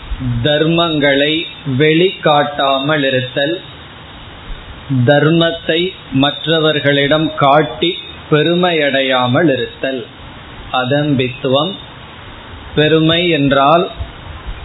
[0.44, 3.62] தர்மங்களை வெளிக்காட்டாமல் இருத்தல்.
[5.06, 7.98] தர்மத்தை மற்றவர்களிடம் காட்டி
[8.32, 10.06] பெருமையடையாமல் இருத்தல்.
[10.72, 11.74] அதம்பித்துவம்.
[12.76, 13.92] பெருமை என்றால்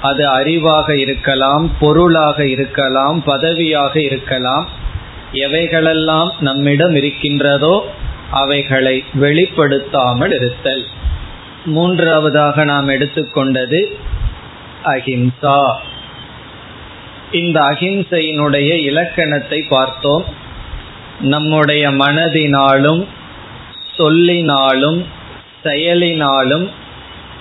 [0.01, 4.69] அது அறிவாக இருக்கலாம் பொருளாக இருக்கலாம் பதவியாக இருக்கலாம்.
[5.33, 7.93] எவைகளெல்லாம் நம்மிடம் இருக்கின்றதோ
[8.31, 10.85] அவைகளை வெளிப்படுத்தாமல் இருத்தல்.
[11.65, 13.87] மூன்றாவதாக நாம் எடுத்துக்கொண்டது
[14.85, 15.75] அஹிம்சா.
[17.31, 20.25] இந்த அஹிம்சையினுடைய இலக்கணத்தை பார்த்தோம்.
[21.21, 23.07] நம்முடைய மனதினாலும்
[23.97, 25.05] சொல்லினாலும்
[25.65, 26.71] செயலினாலும்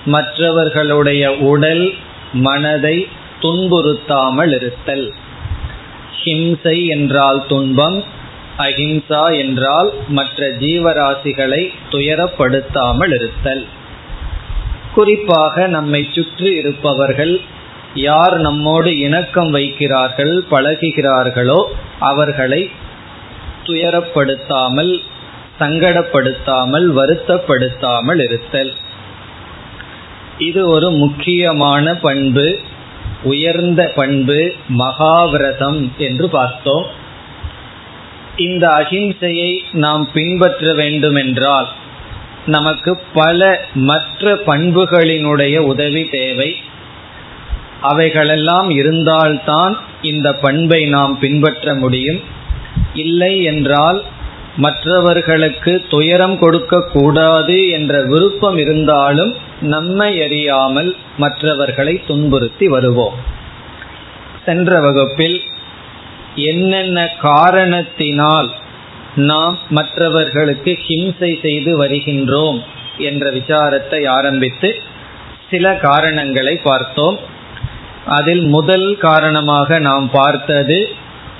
[0.04, 1.94] மற்றவர்களுடைய உடல்
[2.32, 3.08] மனதை
[3.40, 5.12] துன்புறுத்தாமல் இருத்தல்.
[6.24, 8.04] ஹிம்சை என்றால் துன்பம்
[8.58, 13.66] அஹிம்சா என்றால் மற்ற ஜீவராசிகளை துயரப்படுத்தாமல் இருத்தல்.
[14.94, 17.40] குறிப்பாக நம்மை சுற்றி இருப்பவர்கள்
[17.94, 21.64] யார் நம்மோடு இணக்கம் வைக்கிறார்கள் பழகுகிறார்களோ
[21.98, 22.70] அவர்களை
[23.64, 25.00] துயரப்படுத்தாமல்
[25.58, 28.74] சங்கடப்படுத்தாமல் வருத்தப்படுத்தாமல் இருத்தல்.
[30.38, 32.58] இது ஒரு முக்கியமான பண்பு
[33.22, 36.86] உயர்ந்த பண்பு மகாவிரதம் என்று பார்த்தோம்.
[38.36, 41.68] இந்த அகிம்சையை நாம் பின்பற்ற வேண்டுமென்றால்
[42.46, 46.56] நமக்கு பல மற்ற பண்புகளினுடைய உதவி தேவை.
[47.80, 52.20] அவைகளெல்லாம் இருந்தால்தான் இந்த பண்பை நாம் பின்பற்ற முடியும்.
[52.94, 54.04] இல்லை என்றால்
[54.56, 63.14] மற்றவர்களுக்கு துயரம் கொடுக்க கூடாது என்ற விருப்பம் இருந்தாலும் நம்மை அறியாமல் மற்றவர்களை துன்புறுத்தி வருவோம்.
[64.44, 65.42] சென்ற வகுப்பில்
[66.34, 68.50] என்னென்ன காரணத்தினால்
[69.14, 72.64] நாம் மற்றவர்களுக்கு ஹிம்சை செய்து வருகின்றோம்
[72.98, 74.74] என்ற விசாரத்தை ஆரம்பித்து
[75.50, 77.18] சில காரணங்களை பார்த்தோம்.
[78.06, 80.88] அதில் முதல் காரணமாக நாம் பார்த்தது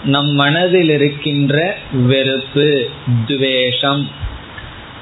[0.04, 2.88] நம் மனதில் இருக்கின்ற வெறுப்பு
[3.26, 4.08] துவேஷம்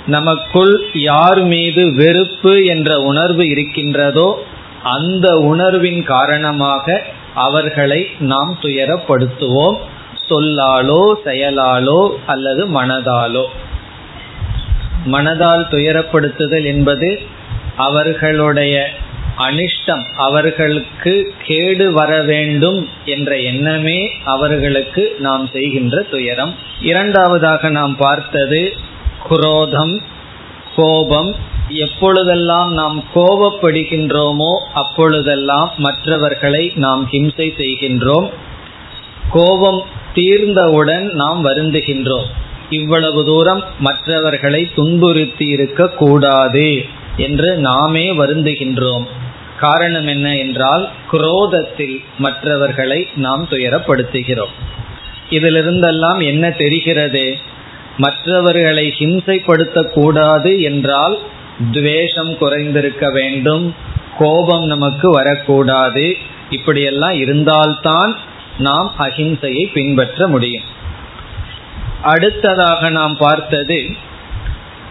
[0.06, 4.44] நமக்குள் யார் மீது வெறுப்பு என்ற உணர்வு இருக்கின்றதோ
[4.82, 9.76] அந்த உணர்வின் காரணமாக அவர்களை நாம் துயரப்படுத்துவோம்.
[10.28, 13.44] சொல்லாலோ செயலாலோ அல்லது மனதாலோ.
[15.06, 17.20] மனதால் துயரப்படுத்துதல் என்பது
[17.76, 18.88] அவர்களுடைய
[19.38, 26.54] அனிஷ்டம் அவர்களுக்கு கேடு வர வேண்டும் என்ற எண்ணமே அவர்களுக்கு நாம் செய்கின்ற துயரம்.
[26.80, 28.94] இரண்டாவதாக நாம் பார்த்தது
[29.28, 30.02] குரோதம்
[30.76, 31.34] கோபம்
[31.68, 38.28] எப்பொழுதெல்லாம் நாம் கோபப்படுகின்றோமோ அப்பொழுதெல்லாம் மற்றவர்களை நாம் ஹிம்சை செய்கின்றோம்.
[39.30, 39.82] கோபம்
[40.14, 42.26] தீர்ந்தவுடன் நாம் வருந்துகின்றோம்.
[42.70, 46.84] இவ்வளவு தூரம் மற்றவர்களை துன்புறுத்தி இருக்க கூடாது
[47.16, 49.06] என்று நாமே வருந்துகின்றோம்.
[49.58, 54.54] காரணம் என்ன என்றால் குரோதத்தில் மற்றவர்களை நாம் துயரப்படுத்துகிறோம்.
[55.30, 57.54] இதிலிருந்தெல்லாம் என்ன தெரிகிறது?
[57.96, 61.18] மற்றவர்களை ஹிம்சைப்படுத்த கூடாது என்றால்
[61.72, 63.74] துவேஷம் குறைந்திருக்க வேண்டும்
[64.18, 66.16] கோபம் நமக்கு வரக்கூடாது.
[66.50, 68.16] இப்படியெல்லாம் இருந்தால்தான்
[68.58, 70.66] நாம் அஹிம்சையை பின்பற்ற முடியும்.
[72.02, 73.78] அடுத்ததாக நாம் பார்த்தது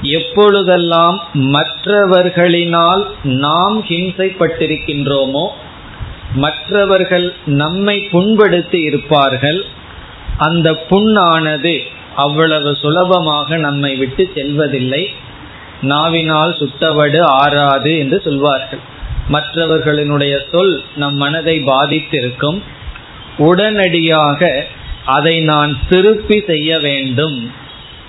[0.01, 5.45] எப்பொழுதெல்லாம் மற்றவர்களினால் நாம் ஹிம்சைப்பட்டிருக்கின்றோமோ
[6.35, 9.65] மற்றவர்கள் நம்மை புண்படுத்தி இருப்பார்கள்
[10.37, 11.75] அந்த புண்ணானது
[12.15, 15.13] அவ்வளவு சுலபமாக நம்மை விட்டு செல்வதில்லை.
[15.81, 18.79] நாவினால் சுட்டவடு ஆறாது என்று சொல்வார்கள்.
[19.31, 22.61] மற்றவர்களினுடைய சொல் நம் மனதை பாதித்திருக்கும்.
[23.37, 24.65] உடனடியாக
[25.05, 27.51] அதை நான் திருப்பி செய்ய வேண்டும்.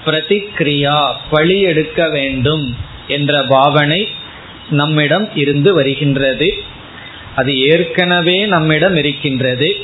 [0.05, 2.77] பிரதிக்ரியா பழி எடுக்க வேண்டும்
[3.09, 4.09] என்ற பாவனை
[4.71, 6.63] நம்மிடம் இருந்து வருகின்றது.
[7.37, 9.77] அது ஏற்கனவே நம்மிடம் இருக்கின்றது.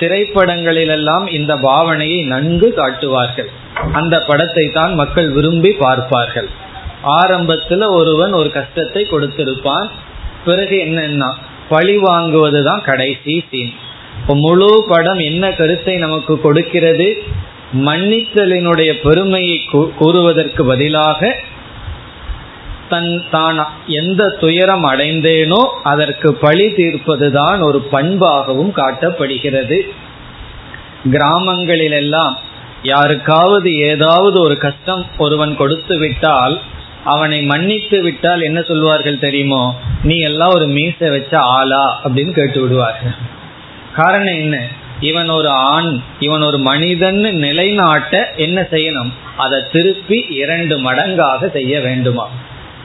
[0.00, 3.50] திரைப்படங்களிலெல்லாம் இந்த பாவனையை நன்கு காட்டுவார்கள்.
[3.92, 6.48] அந்த படத்தை தான் மக்கள் விரும்பி பார்ப்பார்கள்.
[7.20, 9.88] ஆரம்பத்துல ஒருவன் ஒரு கஷ்டத்தை கொடுத்திருப்பான்.
[10.44, 11.30] பிறகு என்னன்னா
[11.68, 13.72] பழி வாங்குவதுதான் கடைசி சீன்
[14.20, 17.08] இப்போ முழு படம் என்ன கருத்தை நமக்கு கொடுக்கிறது?
[17.86, 19.56] மன்னித்தலினுடைய பெருமையை
[20.00, 21.20] கூறுவதற்கு பதிலாக
[22.90, 29.80] தன் தான் எந்த துயரம் அடைந்தேனோ அதற்கு பழி தீர்ப்பதுதான் ஒரு பண்பாகவும் காட்டப்படுகிறது.
[31.10, 32.36] கிராமங்களிலெல்லாம்
[32.82, 36.60] யாருக்காவது ஏதாவது ஒரு கஷ்டம் ஒருவன் கொடுத்து விட்டால்
[37.04, 39.74] அவனை மன்னித்து விட்டால் என்ன சொல்வார்கள் தெரியுமோ?
[40.02, 42.00] நீ எல்லாம் ஒரு மீசை வச்ச ஆளா?
[42.04, 43.14] அப்படின்னு கேட்டு விடுவார்கள்.
[43.94, 44.66] காரணம் என்ன?
[45.00, 49.10] இவன் ஒரு ஆண் இவன் ஒரு மனிதன் நிலைநாட்ட என்ன செய்யணும்?
[49.36, 52.30] அதை திருப்பி இரண்டு மடங்காக செய்ய வேண்டுமா?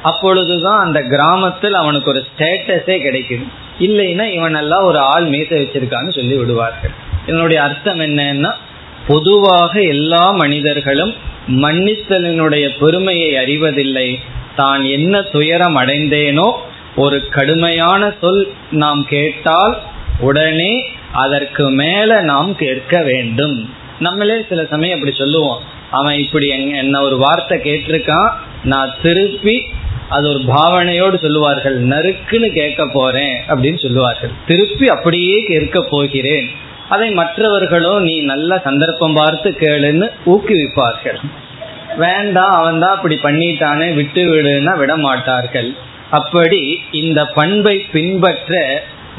[0.04, 3.46] அப்பொழுதுதான் அந்த கிராமத்தில் அவனுக்கு ஒரு ஸ்டேட்டஸே கிடைக்குது.
[3.80, 6.94] இல்லைன்னா இவனெல்லாம் ஒரு ஆள் மீச வச்சிருக்கான்னு சொல்லி விடுவார்கள்.
[7.26, 8.52] இதனுடைய அர்த்தம் என்னன்னா
[9.08, 11.14] பொதுவாக எல்லா மனிதர்களும்
[11.64, 14.10] மன்னித்தலினுடைய பெருமையை அறிவதில்லை.
[14.56, 16.48] தான் என்ன துயரம் அடைந்தேனோ
[16.96, 18.44] ஒரு கடுமையான சொல்
[18.84, 19.76] நாம் கேட்டால்
[20.20, 20.74] உடனே
[21.24, 23.58] அதற்கு மேல நாம் கேட்க வேண்டும்.
[24.00, 25.62] நம்மளே சில சமயம் அப்படி சொல்லுவோம்.
[25.92, 26.48] அவன் இப்படி
[26.84, 28.30] என்ன ஒரு வார்த்தை கேட்டிருக்கான்
[28.64, 29.56] நான் திருப்பி
[30.16, 34.34] அது ஒரு பாவனையோடு சொல்லுவார்கள் நறுக்குன்னு கேட்க போறேன் அப்படின்னு சொல்லுவார்கள்.
[34.50, 36.48] திருப்பி அப்படியே கேட்க போகிறேன்.
[36.94, 41.20] அதை மற்றவர்களோ நீ நல்ல சந்தர்ப்பம் பார்த்து கேளுன்னு ஊக்குவிப்பார்கள்.
[42.04, 45.70] வேண்டாம் அவன் தான் அப்படி பண்ணிட்டானே விட்டு விடுன்னா விட மாட்டார்கள்
[46.20, 46.62] அப்படி
[47.02, 48.60] இந்த பண்பை பின்பற்ற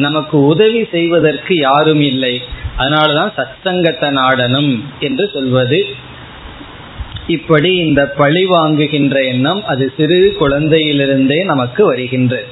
[0.04, 2.34] நமக்கு உதவி செய்வதற்கு யாரும் இல்லை.
[2.80, 4.72] அதனாலதான் சத்சங்கத்த நாடனும்
[5.06, 5.80] என்று சொல்வது
[7.26, 12.46] இப்படி இந்த பழி வாங்குகின்ற எண்ணம் அது சிறு குழந்தையிலிருந்தே நமக்கு வருகின்றது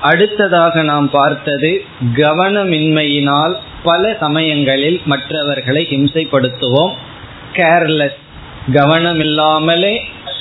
[0.00, 6.92] அடுத்ததாக நாம் பார்த்தது கவனமின்மையினால் பல சமயங்களில் மற்றவர்களை ஹிம்சைப்படுத்துவோம்.
[7.52, 8.18] கேர்லெஸ்
[8.72, 9.98] கவனமில்லாமலே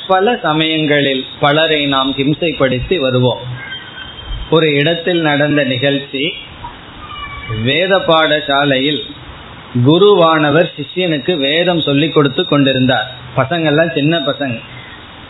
[0.08, 3.40] பல சமயங்களில் பலரை நாம் ஹிம்சைப்படுத்தி வருவோம்.
[4.50, 6.34] ஒரு இடத்தில் நடந்த நிகழ்ச்சி
[7.64, 9.02] வேத பாடசாலையில்
[9.76, 13.16] குருவானவர் சிஷ்யனுக்கு வேதம் சொல்லி கொடுத்து கொண்டிருந்தார்.
[13.38, 14.60] பசங்கள்லாம் சின்ன பசங்க.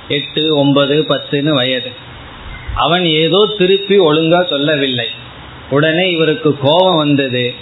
[0.08, 1.92] எட்டு ஒன்பது பத்துன்னு வயது.
[2.76, 5.08] அவன் ஏதோ திருப்பி ஒழுங்கா சொல்லவில்லை.
[5.70, 7.54] உடனே இவருக்கு கோபம் வந்தது.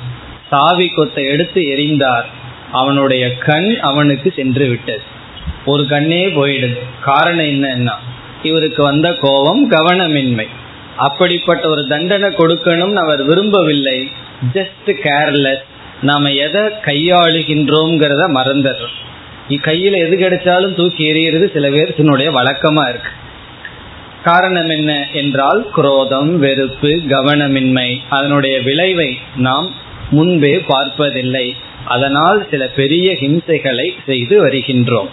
[0.50, 2.26] சாவி கொத்தை எடுத்து எரிந்தார்
[2.72, 5.02] அவனுடைய கண் அவனுக்கு சென்று விட்டது.
[5.66, 6.78] ஒரு கண்ணே போயிடுது.
[7.02, 7.94] காரணம் என்னன்னா
[8.44, 10.48] இவருக்கு வந்த கோபம் கவனமின்மை.
[10.98, 14.12] அப்படிப்பட்ட ஒரு தண்டனை கொடுக்கணும்னு அவர் விரும்பவில்லை.
[14.54, 15.66] ஜஸ்ட் கேர்லெஸ்
[16.02, 18.98] நாம எதை கையாளுகின்றோம்ங்கிறத மறந்துடுறோம்.
[19.50, 23.10] கையில எது கிடைச்சாலும் தூக்கி எறிகிறது சில பேர்த்தினுடைய வழக்கமா இருக்கு.
[24.24, 29.74] காரணம் என்ன என்றால் குரோதம் வெறுப்பு கவனமின்மை அதனுடைய விளைவை நாம்
[30.10, 31.56] முன்பே பார்ப்பதில்லை.
[31.86, 35.08] அதனால் சில பெரிய ஹிம்சைகளை செய்து வருகின்றோம்.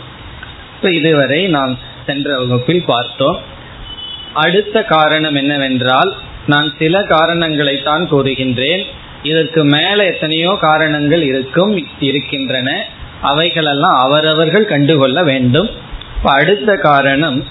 [0.77, 3.39] இப்ப இதுவரை நாம் சென்ற வகுப்பில் பார்த்தோம்.
[4.33, 6.15] அடுத்த காரணம் என்னவென்றால்
[6.47, 8.85] நான் சில காரணங்களை தான் கூறுகின்றேன்.
[9.25, 12.87] இதற்கு மேல எத்தனையோ காரணங்கள் இருக்கும் இருக்கின்றன.
[13.23, 15.71] அவைகளெல்லாம் அவரவர்கள் கண்டுகொள்ள வேண்டும்.
[16.23, 17.45] அடுத்த காரணம்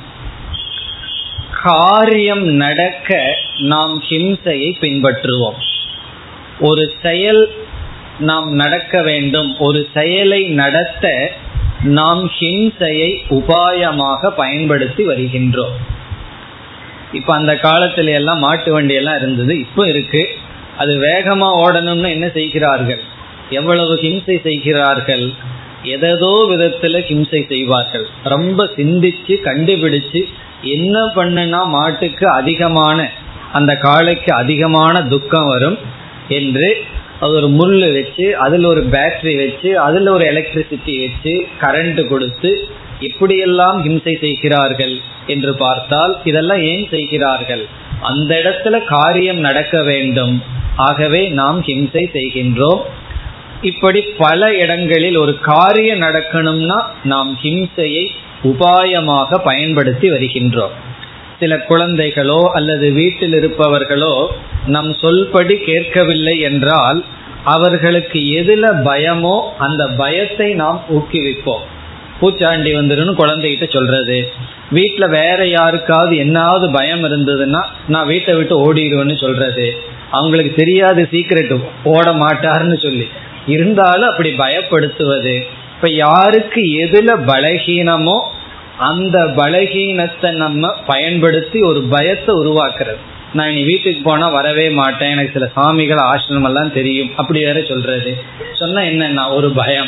[1.64, 5.60] காரியம் நடக்க நாம் ஹிம்சையை பின்பற்றுவோம்.
[6.60, 7.52] ஒரு செயல்
[8.20, 9.58] நாம் நடக்க வேண்டும்.
[9.60, 11.32] ஒரு செயலை நடத்த
[11.84, 15.76] நாம் ஹிம்சையை உபாயமாக பயன்படுத்தி வருகின்றோம்.
[17.12, 20.30] இப்ப அந்த காலத்துல எல்லாம் மாட்டு வண்டி எல்லாம் இருந்தது இப்போ இருக்கு.
[20.78, 23.02] அது வேகமா ஓடணும்னு என்ன செய்கிறார்கள்?
[23.50, 25.34] எவ்வளவு ஹிம்சை செய்கிறார்கள்?
[25.84, 28.06] எதோ விதத்துல ஹிம்சை செய்வார்கள்.
[28.24, 30.22] ரொம்ப சிந்திச்சு கண்டுபிடிச்சு
[30.62, 33.10] என்ன பண்ணுனா மாட்டுக்கு அதிகமான
[33.52, 35.78] அந்த காளைக்கு அதிகமான துக்கம் வரும்
[36.28, 36.86] என்று
[37.24, 42.52] அது ஒரு முள் வச்சு அதில் ஒரு பேட்டரி வச்சு அதில் ஒரு எலக்ட்ரிசிட்டி வச்சு கரண்ட் கொடுத்து
[43.00, 44.96] இப்படியெல்லாம் ஹிம்சை செய்கிறார்கள்
[45.28, 47.64] என்று பார்த்தால் இதெல்லாம் ஏன் செய்கிறார்கள்?
[48.02, 50.36] அந்த இடத்துல காரியம் நடக்க வேண்டும்.
[50.76, 52.82] ஆகவே நாம் ஹிம்சை செய்கின்றோம்.
[53.62, 58.06] இப்படி பல இடங்களில் ஒரு காரியம் நடக்கணும்னா நாம் ஹிம்சையை
[58.44, 60.74] உபாயமாக பயன்படுத்தி வருகின்றோம்.
[61.40, 64.28] சில குழந்தைகளோ அல்லது வீட்டில் இருப்பவர்களோ
[64.66, 67.06] நம் சொல்படி கேட்கவில்லை என்றால்
[67.44, 71.64] அவர்களுக்கு எதுல பயமோ அந்த பயத்தை நாம் ஊக்குவிப்போம்.
[72.22, 74.30] பூச்சாண்டி வந்துடும் குழந்தைகிட்ட சொல்றது.
[74.72, 79.78] வீட்டில் வேற யாருக்காவது என்னாவது பயம் இருந்ததுன்னா நான் வீட்டை விட்டு ஓடிடுவேன்னு சொல்றது.
[80.12, 83.08] அவங்களுக்கு தெரியாது சீக்கிரட் ஓட மாட்டாருன்னு சொல்லி.
[83.48, 85.44] இருந்தாலும் அப்படி பயப்படுத்துவது.
[85.76, 88.20] இப்ப யாருக்கு எதுல பலகீனமோ
[88.78, 92.98] அந்த பலகீனத்தை நம்ம பயன்படுத்தி ஒரு பயத்தை உருவாக்குறது.
[93.34, 95.10] நான் இனி வீட்டுக்கு போனா வரவே மாட்டேன்.
[95.10, 97.12] எனக்கு சில சாமிகள் ஆசிரமம் எல்லாம் தெரியும்.
[97.16, 98.22] அப்படி வேற சொல்றது.
[98.54, 99.88] சொன்னா என்னன்னா ஒரு பயம்.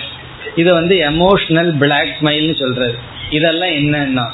[0.56, 2.96] இது வந்து எமோஷனல் பிளாக்மெயில்னு சொல்றது.
[3.30, 4.26] இதெல்லாம் என்னன்னா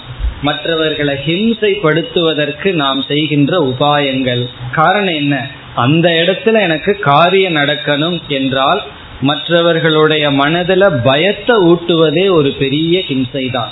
[0.41, 4.45] மற்றவர்களை ஹிம்சைப்படுத்துவதற்கு நாம் செய்கின்ற உபாயங்கள்.
[4.71, 5.49] காரணம் என்ன?
[5.75, 8.83] அந்த இடத்துல எனக்கு காரியம் நடக்கணும் என்றால்
[9.21, 13.71] மற்றவர்களுடைய மனதில் பயத்தை ஊட்டுவதே ஒரு பெரிய ஹிம்சை தான்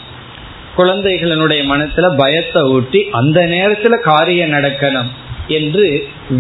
[0.80, 5.10] குழந்தைகளினுடைய மனசுல பயத்தை ஊட்டி அந்த நேரத்துல காரியம் நடக்கணும்
[5.58, 5.86] என்று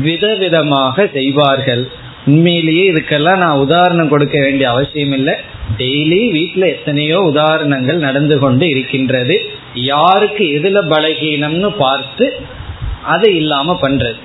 [0.03, 1.83] விதவிதமாக செய்வார்கள்.
[2.25, 5.35] உண்மையிலேயே இதுக்கெல்லாம் நான் உதாரணம் கொடுக்க வேண்டிய அவசியம் இல்லை.
[5.77, 9.35] டெய்லி வீட்டில் எத்தனையோ உதாரணங்கள் நடந்து கொண்டு இருக்கின்றது.
[9.73, 12.27] யாருக்கு எதுல பலகீனம்னு பார்த்து
[13.03, 14.19] அது இல்லாம பண்றது.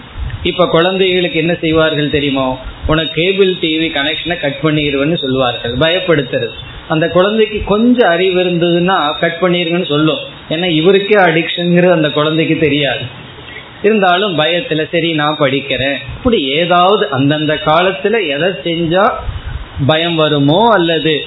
[0.44, 2.58] இப்ப குழந்தைகளுக்கு என்ன செய்வார்கள் தெரியுமோ?
[2.86, 6.56] உனக்கு கேபிள் டிவி கனெக்ஷனை கட் பண்ணிடுவேன்னு சொல்லுவார்கள் பயப்படுத்துறது.
[6.88, 10.18] அந்த குழந்தைக்கு கொஞ்சம் அறிவு இருந்ததுன்னா கட் பண்ணிருங்கன்னு சொல்லும்.
[10.48, 13.00] ஏன்னா இவருக்கே அடிக்ஷனுங்கிறது அந்த குழந்தைக்கு தெரியாது.
[13.82, 15.96] இருந்தாலும் பயத்துல சரி நான் படிக்கிறேன்.
[16.16, 19.10] இப்படி ஏதாவது அந்தந்த காலத்துல எதை செஞ்சா
[19.86, 21.24] பயம் வருமோ அல்லது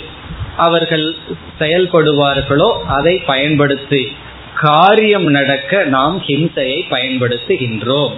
[0.57, 1.15] அவர்கள்
[1.59, 4.11] செயல்படுவார்களோ அதை பயன்படுத்தி
[4.55, 8.13] காரியம் நடக்க நாம் ஹிம்சையை பயன்படுத்துகின்றோம்.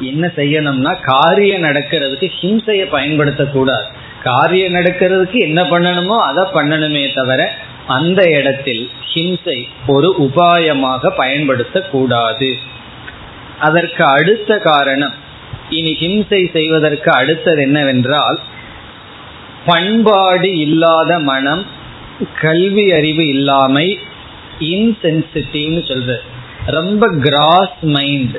[0.00, 3.86] என்ன செய்யணும்னா காரியம் நடக்கிறதுக்கு ஹிம்சையை பயன்படுத்தக்கூடாது.
[4.22, 7.52] காரியம் நடக்கிறதுக்கு என்ன பண்ணணுமோ அதை பண்ணணுமே தவிர
[7.86, 12.54] அந்த இடத்தில் ஹிம்சை ஒரு உபாயமாக பயன்படுத்தக்கூடாது.
[13.58, 15.14] அதற்கு அடுத்த காரணம்
[15.70, 18.40] இனி ஹிம்சை செய்வதற்கு அடுத்தது என்னவென்றால்
[19.66, 21.66] பண்பாடு இல்லாத மனம்
[22.40, 23.98] கல்வி அறிவு இல்லாமை
[24.58, 26.22] இன்சென்சிட்டிவ்னு சொல்றது.
[26.66, 28.36] ரொம்ப கிராஸ் மைண்ட்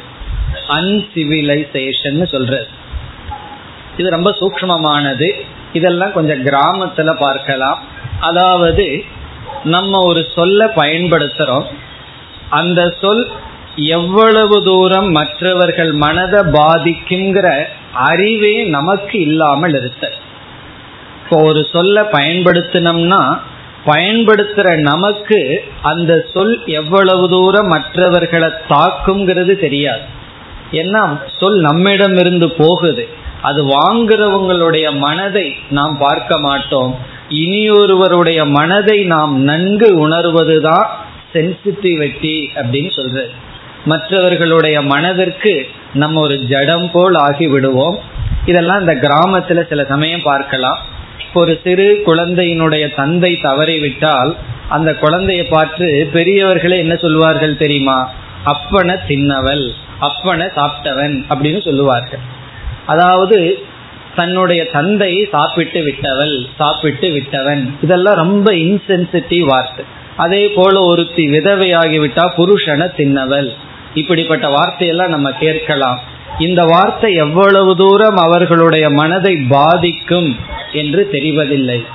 [0.77, 2.67] அன்சிவிலைசேஷன் சொல்றது
[3.97, 5.27] இது ரொம்ப சூக்மமானது
[5.73, 7.79] இதெல்லாம் கொஞ்சம் கிராமத்துல பார்க்கலாம்.
[8.19, 9.03] அதாவது
[9.63, 11.65] நம்ம ஒரு சொல்ல பயன்படுத்துறோம்.
[12.49, 13.23] அந்த சொல்
[13.75, 17.47] எவ்வளவு தூரம் மற்றவர்கள் மனதை பாதிக்குங்கிற
[18.09, 20.11] அறிவே நமக்கு இல்லாமல் இருக்க
[21.23, 23.21] இப்போ ஒரு சொல்ல பயன்படுத்தினோம்னா
[23.85, 25.39] பயன்படுத்துற நமக்கு
[25.81, 30.03] அந்த சொல் எவ்வளவு தூரம் மற்றவர்களை தாக்குங்கிறது தெரியாது.
[30.79, 31.03] ஏன்னா
[31.39, 33.07] சொல் நம்மிடம் இருந்து போகுது.
[33.41, 36.91] அது வாங்குறவங்களுடைய மனதை நாம் பார்க்க மாட்டோம்.
[37.29, 40.85] இனியொருவருடைய மனதை நாம் நன்கு உணர்வதுதான்
[41.33, 43.29] சென்சிட்டிவிட்டி அப்படின்னு சொல்றது.
[43.85, 47.99] மற்றவர்களுடைய மனதிற்கு நம்ம ஒரு ஜடம் போல் ஆகி விடுவோம்
[48.45, 50.79] இதெல்லாம் இந்த கிராமத்துல சில சமயம் பார்க்கலாம்.
[51.33, 54.35] ஒரு சிறு குழந்தையினுடைய தந்தை தவறிவிட்டால்
[54.69, 58.11] அந்த குழந்தையை பார்த்து பெரியவர்களே என்ன சொல்வார்கள் தெரியுமா?
[58.45, 59.65] அப்பன தின்னவள்.
[60.01, 62.19] அப்பனை சாப்பிட்டவன் அப்படின்னு சொல்லுவார்கள்.
[62.85, 63.65] அதாவது
[64.15, 67.77] தன்னுடைய தந்தையை சாப்பிட்டு விட்டவள் சாப்பிட்டு விட்டவன்.
[67.81, 69.85] இதெல்லாம் ரொம்ப இன்சென்சிட்டிவ் வார்த்தை.
[70.15, 73.49] அதே போல ஒருத்தி விதவையாகிவிட்டா புருஷனை தின்னவள்.
[73.93, 75.99] இப்படிப்பட்ட வார்த்தையெல்லாம் நம்ம கேட்கலாம்.
[76.39, 80.35] இந்த வார்த்தை எவ்வளவு தூரம் அவர்களுடைய மனதை பாதிக்கும்
[80.71, 81.85] என்று தெரிவதில்லை.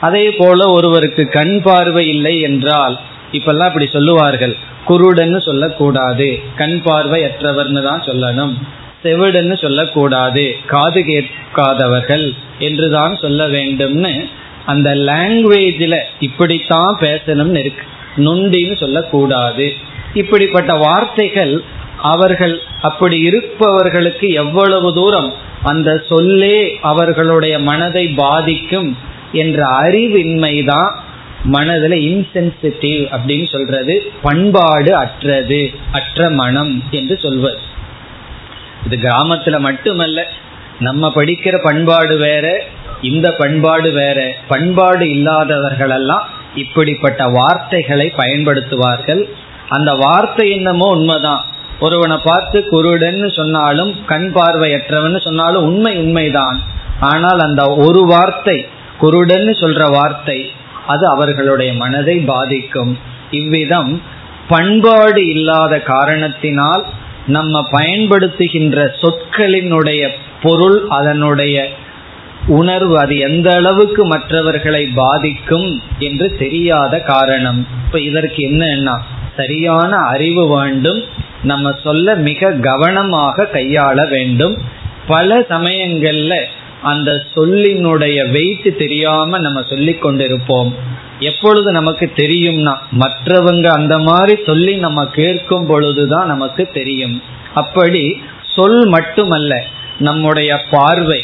[0.00, 3.00] அதே போல ஒருவருக்கு கண் பார்வை இல்லை என்றால்
[3.32, 4.56] இப்பெல்லாம் இப்படி சொல்லுவார்கள்.
[4.88, 6.40] குருடன்னு சொல்லக்கூடாது.
[6.56, 8.54] கண் பார்வை அற்றவர்னு தான் சொல்லணும்.
[9.04, 10.56] செவிடுன்னு சொல்லக்கூடாது.
[10.66, 14.28] காது கேட்காதவர்கள் என்றுதான் சொல்ல வேண்டும்னு
[14.66, 17.84] அந்த லாங்குவேஜில் இப்படித்தான் பேசணும்னு இருக்கு.
[18.16, 19.72] நொண்டின்னு சொல்லக்கூடாது.
[20.14, 21.62] இப்படிப்பட்ட வார்த்தைகள்
[22.02, 28.96] அவர்கள் அப்படி இருப்பவர்களுக்கு எவ்வளவு தூரம் அந்த சொல்லே அவர்களுடைய மனதை பாதிக்கும்
[29.32, 30.92] என்ற அறிவின்மைதான்
[31.54, 35.60] மனதில் இன்சென்சிட்டிவ் அப்படின்னு சொல்றது பண்பாடு அற்றது
[35.92, 37.58] அற்ற மனம் என்று சொல்வது.
[38.84, 40.24] இது கிராமத்துல மட்டுமல்ல
[40.78, 42.46] நம்ம படிக்கிற பண்பாடு வேற
[43.00, 49.22] இந்த பண்பாடு வேற பண்பாடு இல்லாதவர்களெல்லாம் இப்படிப்பட்ட வார்த்தைகளை பயன்படுத்துவார்கள்.
[49.68, 51.42] அந்த வார்த்தை என்னமோ உண்மைதான்.
[51.80, 56.58] ஒருவனை பார்த்து குருடன்னு சொன்னாலும் கண் பார்வையற்றவன் சொன்னாலும் உண்மை உண்மைதான்.
[57.00, 58.58] ஆனால் அந்த ஒரு வார்த்தை
[59.00, 60.38] குருடன்னு சொல்ற வார்த்தை
[60.86, 62.98] அது அவர்களுடைய மனதை பாதிக்கும்.
[63.30, 64.02] இவ்விதம்
[64.48, 66.84] பண்பாடு இல்லாத காரணத்தினால்
[67.26, 70.02] நம்ம பயன்படுத்துகின்ற சொற்களினுடைய
[70.42, 71.56] பொருள் அதனுடைய
[72.48, 77.66] உணர்வு அது எந்த அளவுக்கு மற்றவர்களை பாதிக்கும் என்று தெரியாத காரணம்.
[77.84, 78.96] இப்ப இதற்கு என்னன்னா
[79.36, 81.00] சரியான அறிவு வேண்டும்
[81.42, 84.54] நம்ம சொல்ல மிக கவனமாக கையாள வேண்டும்.
[85.06, 86.34] பல சமயங்கள்ல
[86.92, 90.70] அந்த சொல்லினுடைய வெயிட் தெரியாம நம்ம சொல்லி கொண்டிருப்போம்.
[91.20, 97.16] எப்பொழுது நமக்கு தெரியும்னா மற்றவங்க அந்த மாதிரி சொல்லி நம்ம கேட்கும் பொழுதுதான் நமக்கு தெரியும்.
[97.54, 98.04] அப்படி
[98.54, 99.54] சொல் மட்டுமல்ல
[99.98, 101.20] நம்முடைய பார்வை.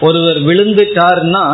[0.00, 1.44] ஒருவர் விழுந்துட்டார்னா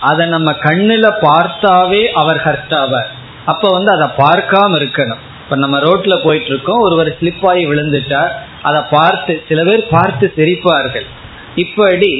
[0.00, 3.10] அதை நம்ம கண்ணுல பார்த்தாவே அவர் ஹர்ட் ஆவார்.
[3.44, 5.22] அப்ப வந்து அதை பார்க்காம இருக்கணும்.
[5.44, 8.32] இப்ப நம்ம ரோட்ல போயிட்டு இருக்கோம் ஒருவர் ஸ்லிப் ஆகி விழுந்துட்டார்.
[8.62, 11.08] அதை பார்த்து சில பேர் பார்த்து சிரிப்பார்கள்.
[11.54, 12.12] இப்படி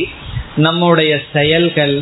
[0.61, 1.95] நம்முடைய செயல்கள்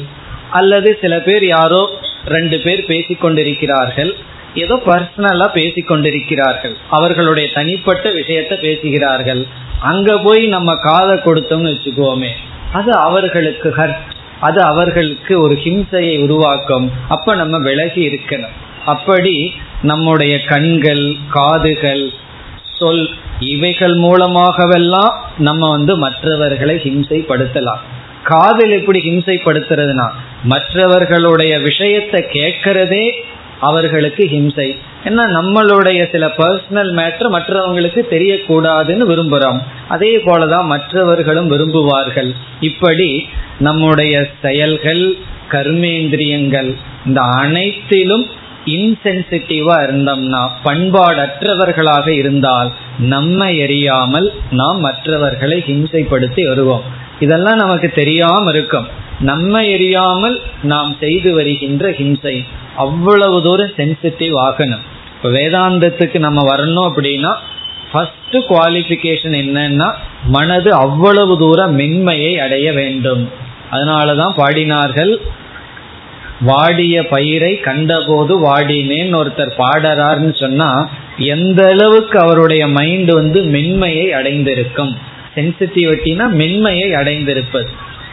[0.50, 1.82] அல்லது சில பேர் யாரோ
[2.26, 4.12] ரெண்டு பேர் பேசிக்கொண்டிருக்கிறார்கள்.
[4.54, 6.74] ஏதோ பர்சனலா பேசிக்கொண்டிருக்கிறார்கள்.
[6.90, 9.42] அவர்களுடைய தனிப்பட்ட விஷயத்த பேசுகிறார்கள்.
[9.80, 12.30] அங்க போய் நம்ம காதை கொடுத்தோம்னு வச்சுக்கோமே.
[12.72, 14.00] அது அவர்களுக்கு ஹர்ட்
[14.40, 16.90] அது அவர்களுக்கு ஒரு ஹிம்சையை உருவாக்கும்.
[17.08, 18.56] அப்ப நம்ம விலகி இருக்கணும்.
[18.86, 22.04] அப்படி நம்முடைய கண்கள் காதுகள்
[22.78, 23.08] சொல்
[23.40, 27.82] இவைகள் மூலமாகவெல்லாம் நம்ம வந்து மற்றவர்களை ஹிம்சைப்படுத்தலாம்.
[28.30, 30.06] காதல் எப்படி ஹிம்சைப்படுத்துறதுனா
[30.42, 33.04] மற்றவர்களுடைய விஷயத்தை கேட்கறதே
[33.61, 34.66] அவர்களுக்கு ஹிம்சை.
[35.06, 42.30] ஏன்னா நம்மளுடைய சில பர்சனல் மேட்ரு மற்றவங்களுக்கு தெரியக்கூடாதுன்னு விரும்புகிறோம் அதே போலதான் மற்றவர்களும் விரும்புவார்கள்.
[42.61, 43.11] இப்படி
[43.58, 45.04] நம்முடைய செயல்கள்
[45.54, 46.70] கர்மேந்திரியங்கள்
[47.06, 48.26] இந்த அனைத்திலும்
[48.76, 52.70] இன்சென்சிட்டிவா இருந்தோம்னா பண்பாடற்றவர்களாக இருந்தால்
[53.12, 56.87] நம்மை எரியாமல் நாம் மற்றவர்களை ஹிம்சைப்படுத்தி வருவோம்.
[57.20, 58.88] இதெல்லாம் நமக்கு தெரியாம இருக்கும்
[59.20, 62.44] நம்ம எரியாமல் நாம் செய்து வருகின்ற ஹிம்சை.
[62.76, 64.84] அவ்வளவு தூரம் சென்சிட்டிவ் ஆகணும்.
[65.14, 67.32] இப்போ வேதாந்தத்துக்கு நம்ம வரணும் அப்படின்னா
[67.92, 69.88] ஃபர்ஸ்ட் குவாலிஃபிகேஷன் என்னன்னா
[70.26, 73.22] மனது அவ்வளவு தூரம் மென்மையை அடைய வேண்டும்.
[73.70, 75.12] அதனாலதான் பாடினார்கள்
[76.40, 80.70] வாடிய பயிரை கண்டபோது வாடினேன்னு ஒருத்தர் பாடுறாருன்னு சொன்னா
[81.16, 84.92] எந்த அளவுக்கு அவருடைய மைண்ட் வந்து மென்மையை அடைந்திருக்கும்.
[85.38, 87.68] சென்சிட்டிவிட்டினா மென்மையை அடைந்திருப்பது.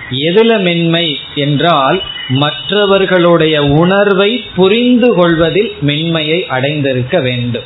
[0.10, 7.64] எதுல மென்மை என்றால் மற்றவர்களுடைய உணர்வை புரிந்து கொள்வதில் மென்மையை அடைந்திருக்க வேண்டும்.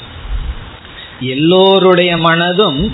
[1.19, 2.93] எல்லோருடைய மனதும்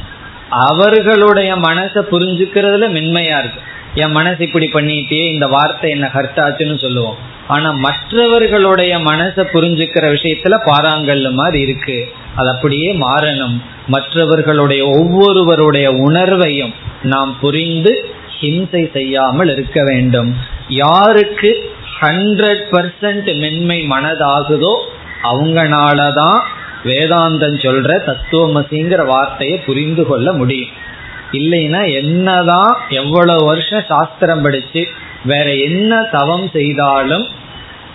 [0.49, 3.61] அவர்களுடைய மனசை புரிஞ்சுக்கிறதுல மென்மையா இருக்கு.
[3.95, 7.17] என் மனசு இப்படி பண்ணிட்டே இந்த வார்த்தை என்ன ஹர்த்தாச்சுன்னு சொல்லுவோம்.
[7.47, 12.11] ஆனா மற்றவர்களுடைய மனசை புரிஞ்சுக்கிற விஷயத்துல பாறாங்கல்ல மாதிரி இருக்கு.
[12.35, 13.61] அது அப்படியே மாறணும்.
[13.87, 18.09] மற்றவர்களுடைய ஒவ்வொருவருடைய உணர்வையும் நாம் புரிந்து
[18.41, 20.35] ஹிம்சை செய்யாமல் இருக்க வேண்டும்.
[20.67, 24.73] யாருக்கு ஹண்ட்ரட் பர்சன்ட் மென்மை மனதாகுதோ
[25.23, 26.39] அவங்கனாலதான்
[26.83, 30.83] வேதாந்தம் சொல்ற தத்துவமசிங்கிற வார்த்தையை புரிந்து கொள்ள முடியும்.
[31.31, 34.87] இல்லைன்னா என்னதான் எவ்வளவு வருஷம் சாஸ்திரம் படிச்சு
[35.25, 37.27] வேற என்ன தவம் செய்தாலும்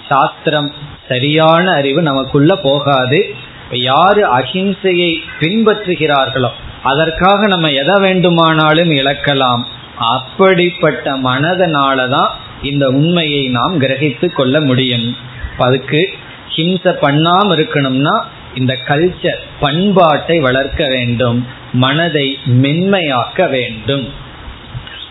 [0.09, 0.73] சாஸ்திரம்
[1.09, 3.35] சரியான அறிவு நமக்குள்ள போகாது.
[3.71, 6.49] யாரு அஹிம்சையை பின்பற்றுகிறார்களோ
[6.83, 9.63] அதற்காக நம்ம எதை வேண்டுமானாலும் இழக்கலாம்.
[9.97, 12.29] அப்படிப்பட்ட மனதனாலதான்
[12.63, 15.17] இந்த உண்மையை நாம் கிரகித்து கொள்ள முடியும்.
[15.59, 16.11] அதுக்கு
[16.57, 24.09] ஹிம்சை பண்ணாம இருக்கணும்னா இந்த கல்ச்சர் பண்பாட்டை வளர்க்க வேண்டும் மனதை மென்மையாக்க வேண்டும்.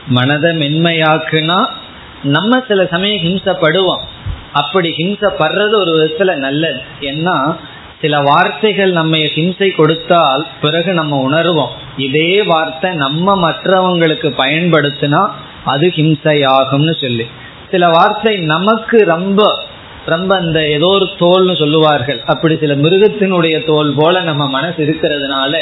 [0.08, 1.68] மனதை மென்மையாக்குனா
[2.24, 4.02] நம்ம சில சமயம் ஹிம்சப்படுவோம்.
[4.54, 6.82] அப்படி ஹிம்சப்படுறது ஒரு விதத்துல நல்லது.
[7.02, 7.56] ஏன்னா
[8.02, 11.72] சில வார்த்தைகள் நம்ம ஹிம்சை கொடுத்தால் பிறகு நம்ம உணர்வோம்.
[11.98, 15.28] இதே வார்த்தை நம்ம மற்றவங்களுக்கு பயன்படுத்தினா
[15.66, 17.28] அது ஹிம்சையாகும்னு சொல்லி.
[17.72, 19.64] சில வார்த்தை நமக்கு ரொம்ப
[20.06, 22.22] ரொம்ப அந்த ஏதோ ஒரு தோல்னு சொல்லுவார்கள்.
[22.26, 25.58] அப்படி சில மிருகத்தினுடைய தோல் போல நம்ம மனசு இருக்கிறதுனால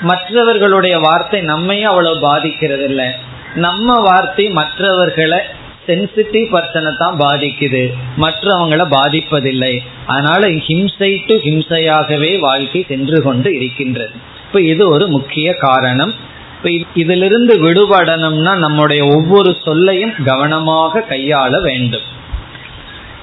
[0.00, 3.08] மற்றவர்களுடைய வார்த்தை நம்மையும் அவ்வளவு பாதிக்கிறது இல்லை
[3.54, 5.38] நம்ம வார்த்தை மற்றவர்களை
[5.86, 7.92] சென்சிட்டிவ் பர்சனை தான் பாதிக்குது.
[8.18, 9.78] மற்றவங்களை பாதிப்பதில்லை.
[10.06, 14.10] அதனால ஹிம்சை டு ஹிம்சையாகவே வாழ்க்கை சென்று கொண்டு இருக்கின்றது.
[14.46, 16.14] இப்ப இது ஒரு முக்கிய காரணம்.
[16.56, 22.02] இப்ப இதிலிருந்து விடுபடணும்னா நம்முடைய ஒவ்வொரு சொல்லையும் கவனமாக கையாள வேண்டும்.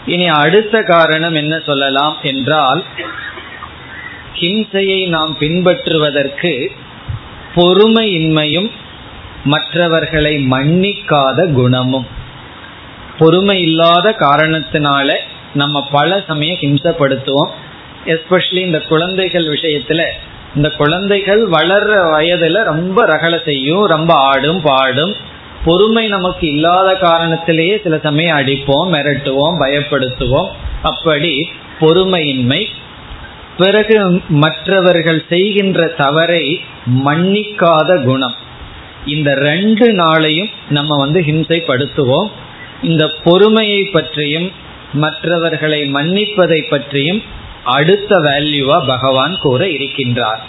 [0.10, 2.84] இனி அடுத்த காரணம் என்ன சொல்லலாம் என்றால்
[4.40, 6.52] ஹிம்சையை நாம் பின்பற்றுவதற்கு
[7.56, 8.70] பொறுமையின்மையும்
[9.44, 12.08] மற்றவர்களை மன்னிக்காத குணமும்.
[13.20, 15.16] பொறுமை இல்லாத காரணத்தினால
[15.54, 17.52] நம்ம பல சமயம் ஹிம்சப்படுத்துவோம்.
[18.06, 20.04] எஸ்பெஷலி இந்த குழந்தைகள் விஷயத்துல
[20.56, 25.14] இந்த குழந்தைகள் வளர்ற வயதுல ரொம்ப ரகலை செய்யும் ரொம்ப ஆடும் பாடும்.
[25.66, 30.50] பொறுமை நமக்கு இல்லாத காரணத்திலேயே சில சமயம் அடிப்போம் மிரட்டுவோம் பயப்படுத்துவோம்.
[30.82, 32.66] அப்படி பொறுமையின்மை
[33.58, 36.62] பிறகு மற்றவர்கள் செய்கின்ற தவறை
[37.06, 38.36] மன்னிக்காத குணம்.
[39.06, 42.30] இந்த ரெண்டு நாளையும் நம்ம வந்து ஹிம்சைப்படுத்துவோம்.
[42.84, 44.52] இந்த பொறுமையை பற்றியும்
[44.94, 47.24] மற்றவர்களை மன்னிப்பதை பற்றியும்
[47.64, 50.40] அடுத்த வேல்யூவா பகவான் கூற இருக்கின்றார்.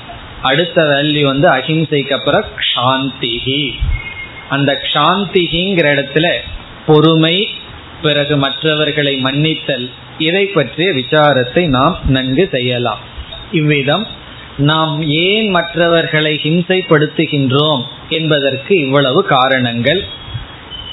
[0.43, 2.45] அடுத்த வேல்யூ வந்து அஹிம்சைக்கு அப்புறம்
[2.75, 3.75] சாந்திகி
[4.51, 6.27] அந்த சாந்திகிங்கிற இடத்துல
[6.87, 7.37] பொறுமை
[8.03, 9.87] பிறகு மற்றவர்களை மன்னித்தல்
[10.19, 13.03] இதை பற்றிய விசாரத்தை நாம் நன்கு செய்யலாம்.
[13.53, 14.07] இவ்விதம்
[14.57, 14.95] நாம்
[15.27, 20.01] ஏன் மற்றவர்களை ஹிம்சைப்படுத்துகின்றோம் என்பதற்கு இவ்வளவு காரணங்கள்.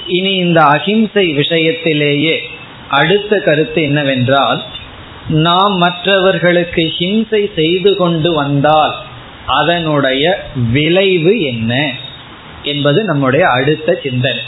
[0.07, 2.35] இனி இந்த அகிம்சை விஷயத்திலேயே
[2.89, 4.59] அடுத்த கருத்து என்னவென்றால்
[5.45, 8.95] நாம் மற்றவர்களுக்கு ஹிம்சை செய்து கொண்டு வந்தால்
[9.59, 10.25] அதனுடைய
[10.71, 11.73] விளைவு என்ன?
[12.67, 14.43] என்பது நம்முடைய அடுத்த சிந்தனை.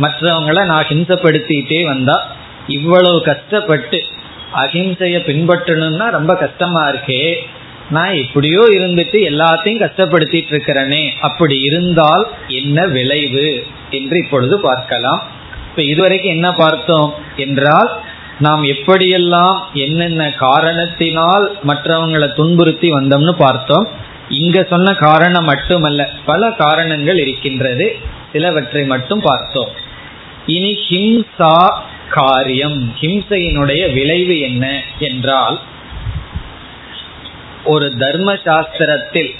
[0.00, 2.16] மற்றவங்களை நான் ஹிம்சப்படுத்திட்டே வந்தா
[2.66, 3.98] இவ்வளவு கஷ்டப்பட்டு
[4.54, 7.22] அஹிம்சைய பின்பற்றணும்னா ரொம்ப கஷ்டமா இருக்கே.
[7.90, 11.02] நான் எப்படியோ இருந்துட்டு எல்லாத்தையும் கஷ்டப்படுத்திட்டு இருக்கிறனே.
[11.20, 12.24] அப்படி இருந்தால்
[12.60, 13.48] என்ன விளைவு
[13.90, 15.22] என்று இப்பொழுது பார்க்கலாம்.
[15.70, 17.90] இப்ப இதுவரைக்கும் என்ன பார்த்தோம் என்றால்
[18.38, 23.86] நாம் எப்படியெல்லாம் என்னென்ன காரணத்தினால் மற்றவங்களை துன்புறுத்தி வந்தோம்னு பார்த்தோம்.
[24.28, 27.96] இங்க சொன்ன காரணம் மட்டுமல்ல பல காரணங்கள் இருக்கின்றது.
[28.32, 29.68] சிலவற்றை மட்டும் பார்த்தோம்.
[30.46, 31.68] இனி ஹிம்சா
[32.10, 35.58] காரியம் ஹிம்சையினுடைய விளைவு என்ன என்றால்
[37.64, 39.34] ஒரு தர்ம சாஸ்திரத்தில்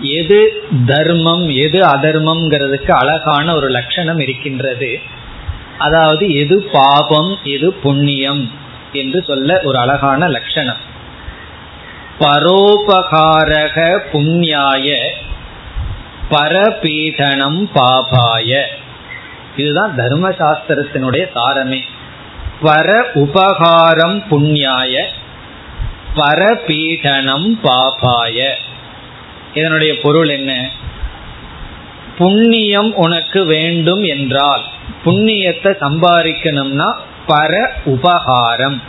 [0.00, 5.00] எது தர்மம் எது அதர்மம்ங்கிறதுக்கு அழகான ஒரு லட்சணம் இருக்கின்றது.
[5.78, 8.50] அதாவது எது பாபம் எது புண்ணியம்
[8.92, 10.76] என்று சொல்ல ஒரு அழகான லட்சணம்.
[12.20, 15.10] பரோபகாரக புண்ணியாய
[16.30, 18.62] பரபீடனம் பாபாய.
[19.56, 21.80] இதுதான் தர்மசாஸ்திரத்தினுடைய சாரமே.
[22.62, 25.04] பர உபகாரம் புண்ணியாய
[26.16, 28.52] பரபீடனம் பாபாய.
[29.54, 30.68] இதனுடைய பொருள் என்ன?
[32.18, 34.62] புண்ணியம் உனக்கு வேண்டும் என்றால்
[35.04, 36.94] புண்ணியத்தை சம்பாதிக்கணும்னா
[37.28, 38.82] பர உபகாரம்.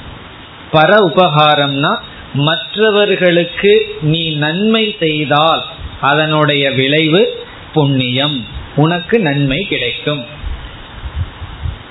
[0.72, 1.98] பர உபகாரம்னா
[2.34, 5.64] மற்றவர்களுக்கு நீ நன்மை செய்தால்
[6.02, 8.46] அதனுடைய விளைவு புண்ணியம்.
[8.76, 10.26] உனக்கு நன்மை கிடைக்கும்.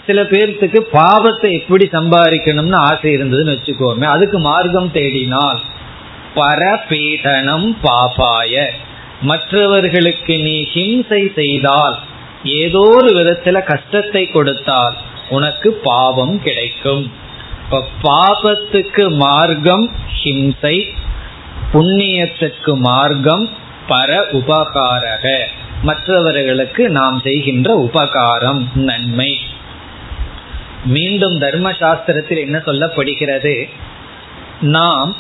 [0.07, 5.61] சில பேர்த்துக்கு பாவத்தை எப்படி சம்பாதிக்கணும்னு ஆசை இருந்ததுன்னு வச்சுக்கோமே அதுக்கு மார்க்கம் தேடினால்
[6.35, 8.67] பரபீடனம் பாபாய.
[9.21, 11.99] மற்றவர்களுக்கு நீ ஹிம்சை செய்தால்
[12.43, 14.97] ஏதோ ஒரு விதத்துல கஷ்டத்தை கொடுத்தால்
[15.29, 17.13] உனக்கு பாவம் கிடைக்கும்.
[17.71, 19.91] இப்ப பாபத்துக்கு மார்க்கம்
[20.23, 20.93] ஹிம்சை
[21.73, 23.49] புண்ணியத்துக்கு மார்க்கம்
[23.89, 25.45] பர உபகாரக.
[25.83, 29.39] மற்றவர்களுக்கு நாம் செய்கின்ற உபகாரம் நன்மை.
[30.85, 33.69] மீண்டும் தர்ம சாஸ்திரத்தில் என்ன சொல்லப்படுகிறது?
[34.61, 35.17] நாம்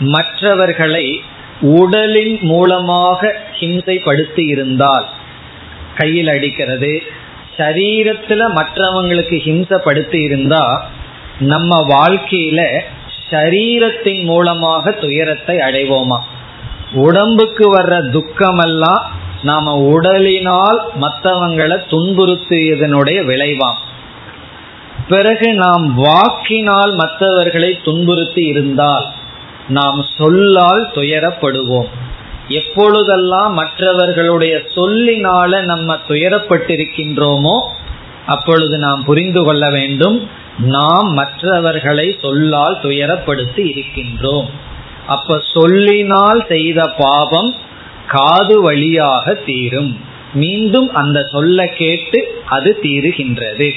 [0.00, 1.22] மற்றவர்களை
[1.60, 5.08] உடலின் மூலமாக ஹிம்சைப்படுத்தி இருந்தால்
[5.96, 7.02] கையில் அடிக்கிறது
[7.56, 10.90] சரீரத்துல மற்றவங்களுக்கு ஹிம்சப்படுத்தி இருந்தா
[11.40, 12.80] நம்ம வாழ்க்கையில
[13.30, 16.18] சரீரத்தின் மூலமாக துயரத்தை அடைவோமா?
[16.92, 19.02] உடம்புக்கு வர்ற துக்கமெல்லாம்
[19.42, 23.78] நாம உடலினால் மற்றவங்களை துன்புறுத்தியதனுடைய விளைவாம்.
[25.08, 29.04] பிறகு நாம் வாக்கினால் மற்றவர்களை துன்புறுத்தி இருந்தால்
[29.68, 31.88] நாம் சொல்லால் துயரப்படுவோம்.
[32.48, 37.60] எப்பொழுதெல்லாம் மற்றவர்களுடைய சொல்லினால நம்ம துயரப்பட்டிருக்கின்றோமோ
[38.26, 40.28] அப்பொழுது நாம் புரிந்து கொள்ள வேண்டும்.
[40.62, 44.46] நாம் மற்றவர்களை சொல்லால் துயரப்படுத்தி இருக்கின்றோம்.
[45.06, 47.54] அப்ப சொல்லினால் செய்த பாவம்
[48.06, 50.00] காது வழியாக தீரும்.
[50.34, 53.70] மீண்டும் அந்த சொல்ல கேட்டு அது தீருகின்றது.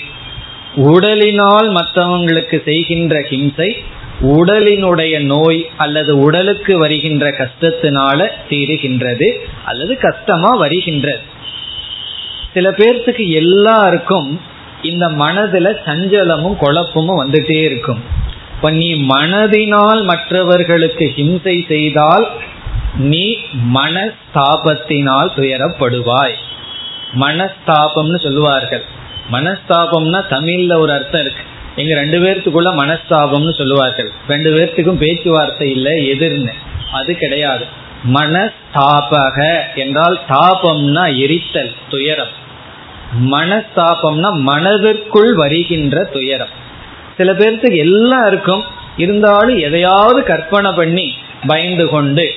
[0.75, 3.75] உடலினால் மற்றவங்களுக்கு செய்கின்ற ஹிம்சை
[4.21, 11.21] உடலினுடைய நோய் அல்லது உடலுக்கு வருகின்ற கஷ்டத்தினால தீருகின்றது அல்லது கஷ்டமா வருகின்றது.
[12.53, 14.41] சில பேர்த்துக்கு எல்லாருக்கும்
[14.83, 18.01] இந்த மனதுல சஞ்சலமும் குழப்பமும் வந்துட்டே இருக்கும்.
[18.55, 22.27] இப்ப நீ மனதினால் மற்றவர்களுக்கு ஹிம்சை செய்தால்
[22.97, 23.37] நீ
[23.73, 26.35] மனஸ்தாபத்தினால் துயரப்படுவாய்.
[27.19, 28.83] மனஸ்தாபம்னு சொல்லுவார்கள்.
[29.31, 31.43] மனஸ்தாபம்னா தமிழ்ல ஒரு அர்த்தம் இருக்கு.
[31.75, 34.11] எங்க ரெண்டு பேர்த்துக்குள்ள மனஸ்தாபம்னு சொல்லுவார்கள்.
[34.27, 36.53] ரெண்டு பேர்த்துக்கும் பேச்சுவார்த்தை இல்லை எதிர்னு
[36.91, 37.65] அது கிடையாது.
[38.13, 42.41] மனஸ்தாபக என்றால் தாபம்னா எரித்தல் துயரம்.
[43.31, 46.53] மனஸ்தாபம்னா மனதிற்குள் வருகின்ற துயரம்.
[47.17, 48.63] சில பேர்த்துக்கு எல்லாம் இருக்கும்
[48.97, 51.13] இருந்தாலும் எதையாவது கற்பனை பண்ணி
[51.47, 52.31] பயந்து கொண்டு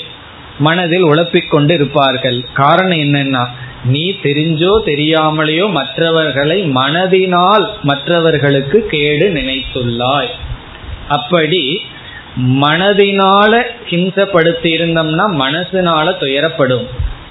[0.59, 2.45] மனதில் உழப்பிக் கொண்டு இருப்பார்கள்.
[2.53, 3.47] காரணம் என்னன்னா
[3.85, 10.29] நீ தெரிஞ்சோ தெரியாமலேயோ மற்றவர்களை மனதினால் மற்றவர்களுக்கு கேடு நினைத்துள்ளாய்.
[11.09, 11.81] அப்படி
[12.37, 16.87] மனதினால ஹிம்சப்படுத்தி இருந்தோம்னா மனசினால துயரப்படும்.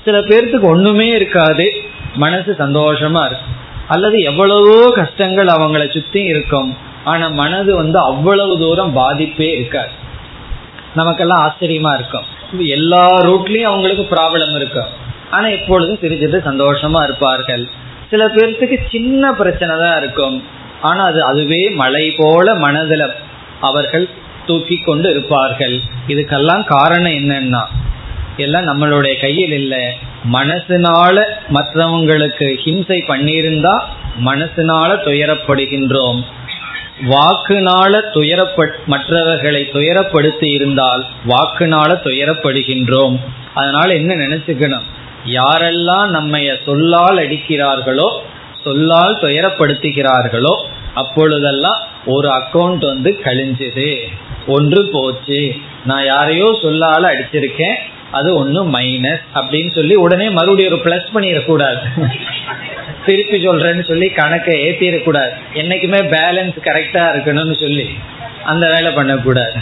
[0.06, 1.72] சில பேர்த்துக்கு ஒண்ணுமே இருக்காது.
[2.16, 3.54] மனசு சந்தோஷமா இருக்கும்.
[3.88, 6.78] அல்லது எவ்வளவோ கஷ்டங்கள் அவங்களை சுத்தி இருக்கும்.
[7.04, 9.90] ஆனா மனது வந்து அவ்வளவு தூரம் பாதிப்பே இருக்காது.
[10.96, 12.24] நமக்கெல்லாம் ஆச்சரியமா இருக்கும்.
[12.60, 14.92] எல்லா ரூட்லயும் அவங்களுக்கு ப்ராப்ளம் இருக்கும்.
[15.32, 17.68] ஆனா எப்பொழுதும் சிரிச்சிட்டு சந்தோஷமா இருப்பார்கள்.
[18.10, 20.44] சில பேர்த்துக்கு சின்ன பிரச்சனை தான் இருக்கும்.
[20.82, 23.10] ஆனா அது அதுவே மலை போல மனதுல
[23.62, 24.10] அவர்கள்
[24.46, 25.80] தூக்கி கொண்டு இருப்பார்கள்.
[26.08, 27.64] இதுக்கெல்லாம் காரணம் என்னன்னா
[28.38, 29.84] எல்லாம் நம்மளுடைய கையில் இல்லை.
[30.34, 33.82] மனசினால மற்றவங்களுக்கு ஹிம்சை பண்ணியிருந்தா
[34.26, 36.22] மனசினால துயரப்படுகின்றோம்.
[37.10, 43.20] வாக்குனால துயரப்பட் மற்றவர்களை துயரப்படுத்தி இருந்தால் வாக்குனால துயரப்படுகின்றோம்.
[43.54, 44.86] அதனால என்ன நினைச்சுக்கணும்?
[45.26, 48.20] யாரெல்லாம் நம்மைய சொல்லால் அடிக்கிறார்களோ
[48.64, 50.56] சொல்லால் துயரப்படுத்துகிறார்களோ
[50.94, 54.08] அப்பொழுதெல்லாம் ஒரு அக்கௌண்ட் வந்து கழிஞ்சது.
[54.48, 55.56] ஒன்று போச்சு.
[55.86, 57.76] நான் யாரையோ சொல்லால அடிச்சிருக்கேன்.
[58.12, 62.10] அது ஒன்று மைனஸ் அப்படின்னு சொல்லி உடனே மறுபடியும் ஒரு பிளஸ் பண்ணிடக்கூடாது.
[63.06, 67.90] திருப்பி சொல்றேன்னு சொல்லி கணக்கை ஏற்றிடக்கூடாது என்னைக்குமே பேலன்ஸ் கரெக்டா இருக்கணும்னு சொல்லி
[68.44, 69.54] அந்த வேலை பண்ணக்கூடாது.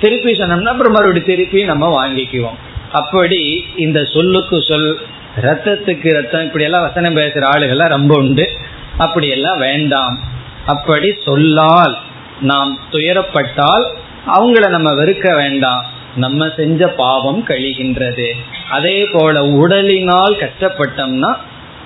[0.00, 2.58] திருப்பி சொன்னோம்னா அப்புறம் மறுபடியும் திருப்பி நம்ம வாங்கிக்குவோம்.
[2.92, 4.98] அப்படி இந்த சொல்லுக்கு சொல்
[5.40, 8.50] ரத்தத்துக்கு ரத்தம் இப்படி எல்லாம் வசனம் பேசுற ஆளுகள்லாம் ரொம்ப உண்டு.
[8.98, 10.18] அப்படியெல்லாம் வேண்டாம்.
[10.66, 11.98] அப்படி சொல்லால்
[12.40, 13.86] நாம் துயரப்பட்டால்
[14.26, 15.98] அவங்கள நம்ம வெறுக்க வேண்டாம்.
[16.16, 18.28] நம்ம செஞ்ச பாவம் கழிகின்றது.
[18.68, 21.36] அதே போல உடலினால் கஷ்டப்பட்டோம்னா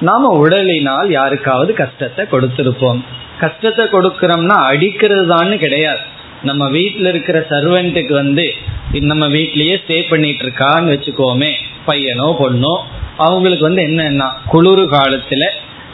[0.00, 3.00] நாம உடலினால் யாருக்காவது கஷ்டத்தை கொடுத்திருப்போம்.
[3.40, 6.00] கஷ்டத்தை கொடுக்கறோம்னா அடிக்கிறது தான் கிடையாது.
[6.42, 8.52] நம்ம வீட்டில் இருக்கிற சர்வெண்ட்டுக்கு வந்து
[8.90, 11.52] நம்ம வீட்லயே ஸ்டே பண்ணிட்டு இருக்கான்னு வச்சுக்கோமே
[11.86, 12.74] பையனோ பொண்ணோ
[13.16, 15.44] அவங்களுக்கு வந்து என்னன்னா குளிர் காலத்துல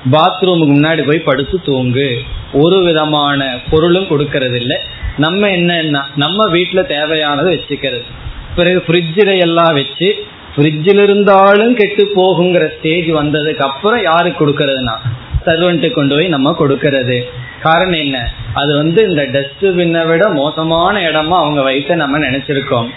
[0.05, 2.19] பாத்ரூமுக்கு முன்னாடி போய் படுத்து தூங்கு.
[2.53, 4.79] ஒரு விதமான பொருளும் கொடுக்கறது இல்லை
[5.17, 8.03] நம்ம என்னன்னா நம்ம வீட்டில் தேவையானதை வச்சுக்கிறது.
[8.57, 10.25] பிறகு ஃப்ரிட்ஜில் எல்லாம் வச்சு
[10.57, 14.97] ஃப்ரிட்ஜில் இருந்தாலும் கெட்டு போகுங்கிற ஸ்டேஜ் வந்ததுக்கு அப்புறம் யாருக்கு கொடுக்கறதுனா
[15.47, 17.23] சர்வெண்ட்டு கொண்டு போய் நம்ம கொடுக்கறது.
[17.63, 18.31] காரணம் என்ன?
[18.53, 22.89] அது வந்து இந்த டஸ்ட்பின்னை விட மோசமான இடமா அவங்க வயசை நம்ம நினைச்சிருக்கோம்.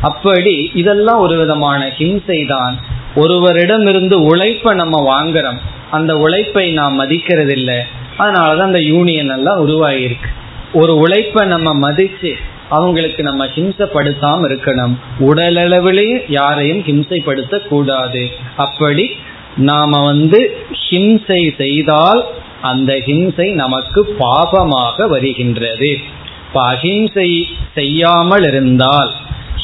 [0.00, 2.78] அப்படி இதெல்லாம் ஒரு விதமான ஹிம்சை தான்
[3.16, 5.58] ஒருவரிடமிருந்து உழைப்ப நம்ம வாங்குறோம்.
[5.90, 7.78] அந்த உழைப்பை நாம் மதிக்கிறதில்லை.
[8.18, 10.30] அதனாலதான் அந்த யூனியன் எல்லாம் உருவாகியிருக்கு
[10.72, 12.32] ஒரு உழைப்பை நம்ம மதிச்சு
[12.68, 14.94] அவங்களுக்கு நம்ம ஹிம்சப்படுத்தாம இருக்கணும்.
[15.20, 19.10] உடலளவிலேயே யாரையும் ஹிம்சைப்படுத்த கூடாது அப்படி
[19.56, 22.24] நாம வந்து ஹிம்சை செய்தால்
[22.60, 25.98] அந்த ஹிம்சை நமக்கு பாபமாக வருகின்றது.
[26.46, 29.12] இப்ப அஹிம்சை செய்யாமல் இருந்தால்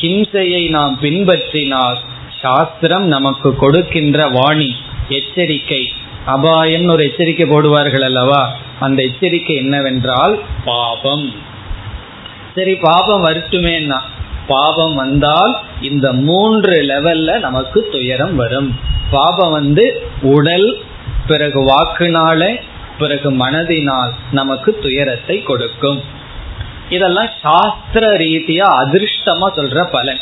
[0.00, 1.98] ஹிம்சையை நாம் பின்பற்றினால்
[2.42, 4.74] சாஸ்திரம் நமக்கு கொடுக்கின்ற வாணி
[5.08, 5.82] எச்சரிக்கை
[6.24, 8.56] அபாயம் ஒரு எச்சரிக்கை போடுவார்கள் அல்லவா?
[8.80, 11.32] அந்த எச்சரிக்கை என்னவென்றால் பாபம்.
[12.54, 13.98] சரி பாபம் வரட்டுமேன்னா
[14.46, 18.78] பாபம் வந்தால் இந்த மூன்று லெவல்ல நமக்கு துயரம் வரும்.
[19.10, 20.78] பாபம் வந்து உடல்
[21.26, 22.60] பிறகு வாக்குனால
[22.98, 26.02] பிறகு மனதினால் நமக்கு துயரத்தை கொடுக்கும்.
[26.90, 30.18] இதெல்லாம் சாஸ்திர ரீதியா அதிர்ஷ்டமா சொல்ற பலன்.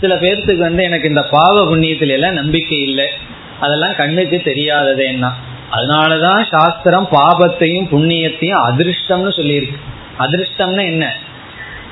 [0.00, 3.08] சில பேர்த்துக்கு வந்து எனக்கு இந்த பாவ புண்ணியத்துல எல்லாம் நம்பிக்கை இல்லை.
[3.60, 5.32] அதெல்லாம் கண்ணுக்கு தெரியாததேன்னா
[5.72, 9.80] அதனாலதான் சாஸ்திரம் பாபத்தையும் புண்ணியத்தையும் அதிர்ஷ்டம்னு சொல்லியிருக்கு.
[10.18, 11.16] அதிர்ஷ்டம்னா என்ன?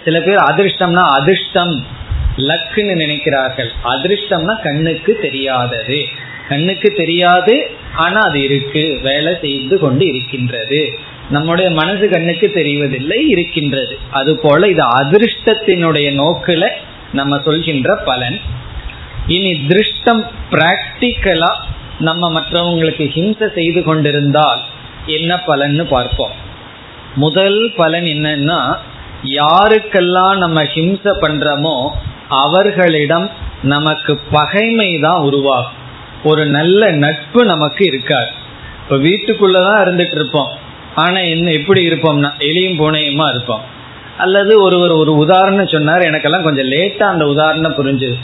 [0.04, 1.86] சில பேர் அதிர்ஷ்டம்னா அதிர்ஷ்டம்
[2.36, 3.68] லக்குன்னு நினைக்கிறார்கள்.
[3.84, 6.06] அதிர்ஷ்டம்னா கண்ணுக்கு தெரியாதது.
[6.48, 8.98] கண்ணுக்கு தெரியாது ஆனா அது இருக்கு.
[9.02, 10.98] வேலை செய்து கொண்டு இருக்கின்றது.
[11.30, 13.98] நம்முடைய மனசு கண்ணுக்கு தெரிவதில்லை இருக்கின்றது.
[14.10, 16.68] அது போல இது அதிர்ஷ்டத்தினுடைய நோக்குல
[17.12, 18.40] நம்ம சொல்கின்ற பலன்.
[19.26, 21.52] இனி திருஷ்டம் பிராக்டிக்கலா
[21.98, 24.60] நம்ம மற்றவங்களுக்கு ஹிம்சை செய்து கொண்டிருந்தால்
[25.06, 26.30] என்ன பலன்னு பார்ப்போம்.
[27.14, 28.76] முதல் பலன் என்னன்னா
[29.22, 31.88] யாருக்கெல்லாம் நம்ம ஹிம்சை பண்றோமோ
[32.28, 33.30] அவர்களிடம்
[33.62, 35.72] நமக்கு பகைமை தான் உருவாகும்.
[36.24, 38.30] ஒரு நல்ல நட்பு நமக்கு இருக்காது.
[38.82, 40.50] இப்போ வீட்டுக்குள்ளதான் இருந்துட்டு இருப்போம்.
[40.94, 43.60] ஆனா என்ன எப்படி இருப்போம்னா எளியும் பூனையுமா இருப்போம்.
[44.18, 48.16] அல்லது ஒருவர் ஒரு உதாரணம் சொன்னார் எனக்கெல்லாம் கொஞ்சம் லேட்டா அந்த உதாரணம் புரிஞ்சுது.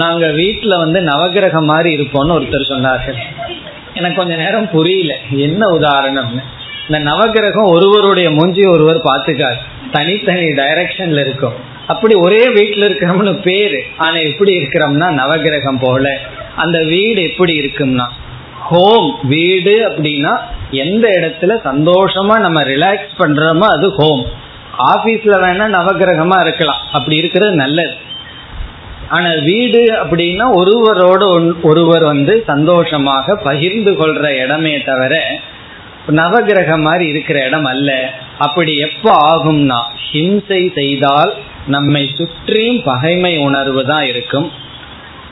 [0.00, 3.18] நாங்க வீட்டுல வந்து நவகிரகம் மாதிரி இருப்போம்னு ஒருத்தர் சொன்னார்கள்
[3.94, 5.12] எனக்கு கொஞ்ச நேரம் புரியல.
[5.30, 6.42] என்ன உதாரணம்னு
[6.88, 9.60] இந்த நவகிரகம் ஒருவருடைய மூஞ்சி ஒருவர் பார்த்துக்காது
[9.92, 11.56] தனித்தனி டைரக்ஷன்ல இருக்கும்.
[11.86, 13.80] அப்படி ஒரே வீட்டில் இருக்கிறோம்னு பேரு.
[13.96, 16.06] ஆனா எப்படி இருக்கிறோம்னா நவகிரகம் போல.
[16.56, 18.06] அந்த வீடு எப்படி இருக்கும்னா
[18.68, 20.32] ஹோம் வீடு அப்படின்னா
[20.70, 24.24] எந்த இடத்துல சந்தோஷமா நம்ம ரிலாக்ஸ் பண்றோமோ அது ஹோம்
[24.94, 26.82] ஆபீஸ்ல வேணா நவகிரகமா இருக்கலாம்.
[26.92, 27.94] அப்படி இருக்கிறது நல்லது.
[29.08, 31.22] ஆனா வீடு அப்படின்னா ஒருவரோட
[31.62, 35.14] ஒருவர் வந்து சந்தோஷமாக பகிர்ந்து கொள்ற இடமே தவிர
[36.18, 37.90] நவகிரகம் மாதிரி இருக்கிற இடம் அல்ல.
[38.38, 41.32] அப்படி எப்ப ஆகும்னா ஹிம்சை செய்தால்
[41.66, 44.48] நம்மை சுற்றியும் பகைமை உணர்வு தான் இருக்கும்.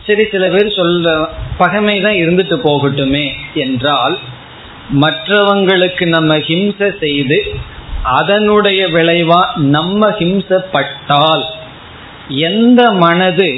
[0.06, 1.12] சரி சில பேர் சொல்ல
[1.56, 4.16] பகைமை தான் இருந்துட்டு போகட்டுமே என்றால்
[5.04, 7.38] மற்றவங்களுக்கு நம்ம ஹிம்சை செய்து
[8.18, 11.44] அதனுடைய விளைவா நம்ம ஹிம்சப்பட்டால்
[12.28, 13.48] எந்த மனது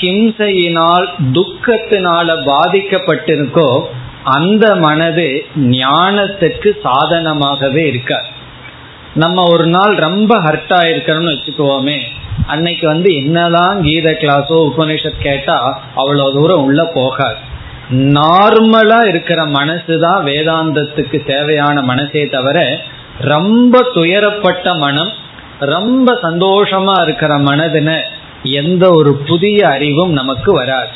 [0.00, 3.70] ஹிம்சையினால் துக்கத்தினால பாதிக்கப்பட்டிருக்கோ
[4.22, 8.28] அந்த மனது ஞானத்துக்கு சாதனமாகவே இருக்கார்.
[9.14, 12.00] நம்ம ஒரு நாள் ரொம்ப ஹர்ட் ஆயிருக்கிறோம்னு வச்சுக்குவோமே
[12.46, 15.58] அன்னைக்கு வந்து என்னதான் கீத கிளாஸோ உபநிஷத் கேட்டா
[15.94, 17.38] அவ்வளவு தூரம் உள்ள போகாது.
[17.90, 22.58] நார்மலா இருக்கிற மனசு தான் வேதாந்தத்துக்கு தேவையான மனசே தவிர
[23.20, 25.12] ரொம்ப துயரப்பட்ட மனம்
[25.60, 28.00] ரொம்ப சந்தோஷமா இருக்கிற மனதுன
[28.42, 30.88] எந்த ஒரு புதிய அறிவும் நமக்கு வராது.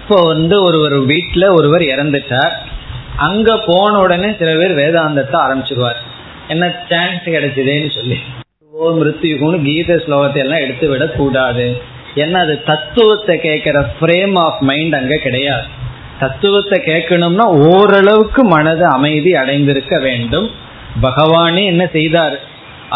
[0.00, 2.52] இப்போ வந்து ஒருவர் வீட்டில் ஒருவர் இறந்துட்டார்.
[3.16, 5.96] அங்க போன உடனே சில பேர் வேதாந்தத்தை ஆரம்பிச்சிருவார்.
[6.48, 8.18] என்ன சான்ஸ் கிடைச்சதேன்னு சொல்லி.
[8.70, 11.82] ஓ மிருத்யுகுன்னு கீத ஸ்லோகத்தை எல்லாம் எடுத்து விட கூடாது.
[12.14, 15.64] ஏன்னா அது தத்துவத்தை கேட்கிற ஃப்ரேம் ஆஃப் மைண்ட் அங்க கிடையாது.
[16.18, 20.50] தத்துவத்தை கேட்கணும்னா ஓரளவுக்கு மனது அமைதி அடைந்திருக்க வேண்டும்.
[21.02, 22.40] பகவானே என்ன செய்தார்?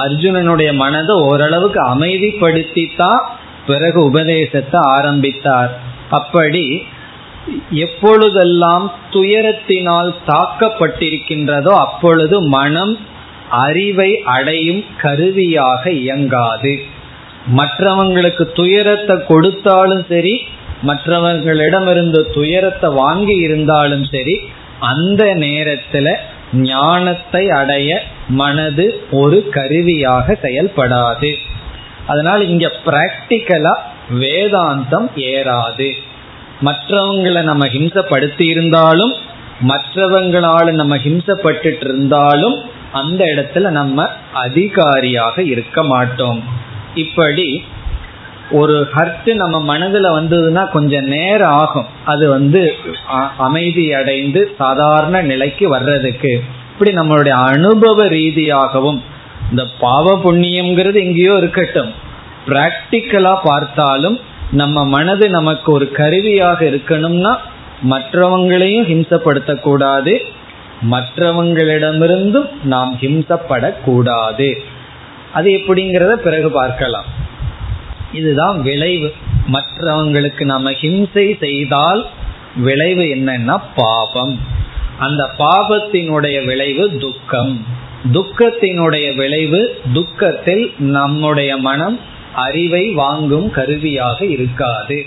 [0.03, 3.23] அர்ஜுனனுடைய மனதை ஓரளவுக்கு அமைதிப்படுத்தி தான்
[3.69, 5.71] பிறகு உபதேசத்தை ஆரம்பித்தார்.
[6.11, 6.65] அப்படி
[7.85, 12.95] எப்பொழுதெல்லாம் துயரத்தினால் தாக்கப்பட்டிருக்கின்றதோ அப்பொழுது மனம்
[13.65, 16.75] அறிவை அடையும் கருவியாக இயங்காது.
[17.59, 20.35] மற்றவங்களுக்கு துயரத்தை கொடுத்தாலும் சரி
[20.89, 24.35] மற்றவர்களிடமிருந்து துயரத்தை வாங்கி இருந்தாலும் சரி
[24.91, 26.09] அந்த நேரத்துல
[26.53, 31.35] ஞானத்தை அடைய மனது ஒரு கருவியாக செயல்படாது.
[32.07, 33.75] அதனால் இங்க பிராக்டிக்கலா
[34.11, 35.93] வேதாந்தம் ஏறாது.
[36.63, 39.15] மற்றவங்களை நம்ம ஹிம்சப்படுத்தி இருந்தாலும்
[39.69, 42.55] மற்றவங்களால நம்ம ஹிம்சப்பட்டு இருந்தாலும்
[42.93, 46.45] அந்த இடத்துல நம்ம அதிகாரியாக இருக்க மாட்டோம்.
[46.95, 47.65] இப்படி
[48.51, 51.87] ஒரு ஹர்ட் நம்ம மனதுல வந்ததுன்னா கொஞ்சம் நேரம் ஆகும்.
[52.05, 52.75] அது வந்து
[53.37, 56.43] அமைதி அடைந்து சாதாரண நிலைக்கு வர்றதுக்கு.
[56.73, 59.03] இப்படி நம்மளுடைய அனுபவ ரீதியாகவும்
[59.51, 61.93] இந்த பாவ புண்ணியம்ங்கிறது எங்கேயோ இருக்கட்டும்.
[62.47, 67.37] பிராக்டிக்கலா பார்த்தாலும் நம்ம மனது நமக்கு ஒரு கருவியாக இருக்கணும்னா
[67.83, 70.19] மற்றவங்களையும் ஹிம்சப்படுத்தக்கூடாது.
[70.91, 74.55] மற்றவங்களிடமிருந்தும் நாம் ஹிம்சப்படக்கூடாது.
[75.33, 77.05] அது எப்படிங்கிறத பிறகு பார்க்கலாம்.
[78.17, 79.13] இதுதான் விளைவு.
[79.53, 82.07] மற்றவங்களுக்கு நம்ம ஹிம்சை செய்தால்
[82.57, 84.39] விளைவு என்னன்னா பாபம்.
[84.99, 87.65] அந்த பாபத்தினுடைய விளைவு துக்கம்.
[88.13, 92.01] துக்கத்தினுடைய விளைவு துக்கத்தில் நம்முடைய மனம்
[92.35, 95.07] அறிவை வாங்கும் கருவியாக இருக்காது.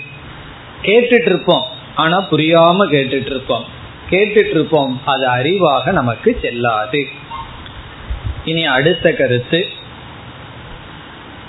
[0.82, 3.64] கேட்டுட்டு இருப்போம் ஆனா புரியாம கேட்டுட்டு இருப்போம்
[4.10, 7.06] கேட்டுட்டு இருப்போம் அது அறிவாக நமக்கு செல்லாது.
[8.44, 9.66] இனி அடுத்த கருத்து.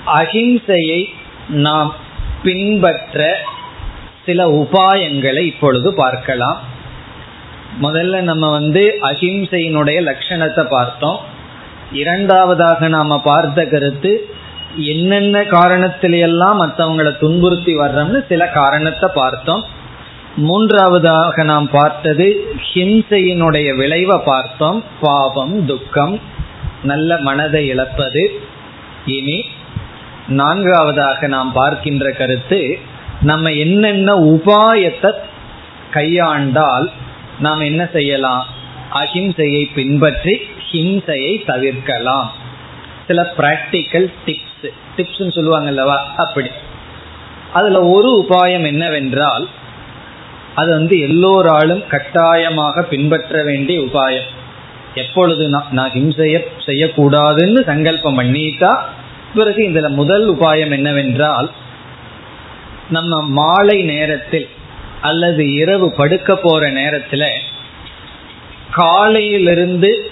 [0.05, 1.05] அகிம்சையை
[1.49, 1.95] நாம்
[2.43, 3.39] பின்பற்ற
[4.25, 6.61] சில உபாயங்களை இப்பொழுது பார்க்கலாம்.
[7.81, 11.19] முதல்ல நம்ம வந்து அஹிம்சையினுடைய லட்சணத்தை பார்த்தோம்.
[11.91, 14.29] இரண்டாவதாக நாம பார்த்த கருத்து
[14.77, 19.65] என்னென்ன காரணத்திலையெல்லாம் மற்றவங்களை துன்புறுத்தி வர்றோம்னு சில காரணத்தை பார்த்தோம்.
[20.35, 24.83] மூன்றாவதாக நாம் பார்த்தது ஹிம்சையினுடைய விளைவை பார்த்தோம்.
[25.01, 26.19] பாவம் துக்கம்
[26.83, 28.41] நல்ல மனதை இழப்பது.
[29.05, 29.45] இனி
[30.31, 32.79] நான்காவதாக நாம் பார்க்கின்ற கருத்து
[33.21, 35.11] நம்ம என்னென்ன உபாயத்தை
[35.93, 36.87] கையாண்டால்
[37.39, 38.45] நாம் என்ன செய்யலாம்?
[38.93, 40.41] அஹிம்சையை பின்பற்றி
[40.71, 42.31] ஹிம்சையை தவிர்க்கலாம்.
[43.07, 44.67] சில பிராக்டிக்கல் டிப்ஸ்
[44.97, 46.49] டிப்ஸ் சொல்லுவாங்கல்லவா அப்படி.
[47.53, 49.47] அதுல ஒரு உபாயம் என்னவென்றால்
[50.55, 54.29] அது வந்து எல்லோராலும் கட்டாயமாக பின்பற்ற வேண்டிய உபாயம்.
[54.95, 58.71] எப்பொழுது நான் ஹிம்சைய செய்யக்கூடாதுன்னு சங்கல்பம் பண்ணிட்டா
[59.35, 61.51] பிறகு இதுல முதல் உபாயம் என்னவென்றால்
[62.89, 64.47] நம்ம மாலை நேரத்தில்
[65.01, 67.29] அல்லது இரவு படுக்க போற நேரத்துல
[68.71, 70.11] காலையிலிருந்து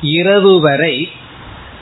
[0.00, 1.08] இரவு வரை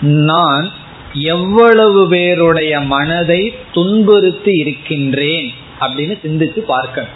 [0.00, 0.70] நான்
[1.12, 7.10] எவ்வளவு பேருடைய மனதை துன்புறுத்தி இருக்கின்றேன் அப்படின்னு சிந்திச்சு பார்க்கணும்.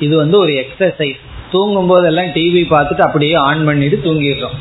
[0.00, 1.18] இது வந்து ஒரு எக்ஸசைஸ்
[1.50, 4.58] தூங்கும் போதெல்லாம் டிவி பார்த்துட்டு அப்படியே ஆன் பண்ணிட்டு தூங்கிடுறோம்.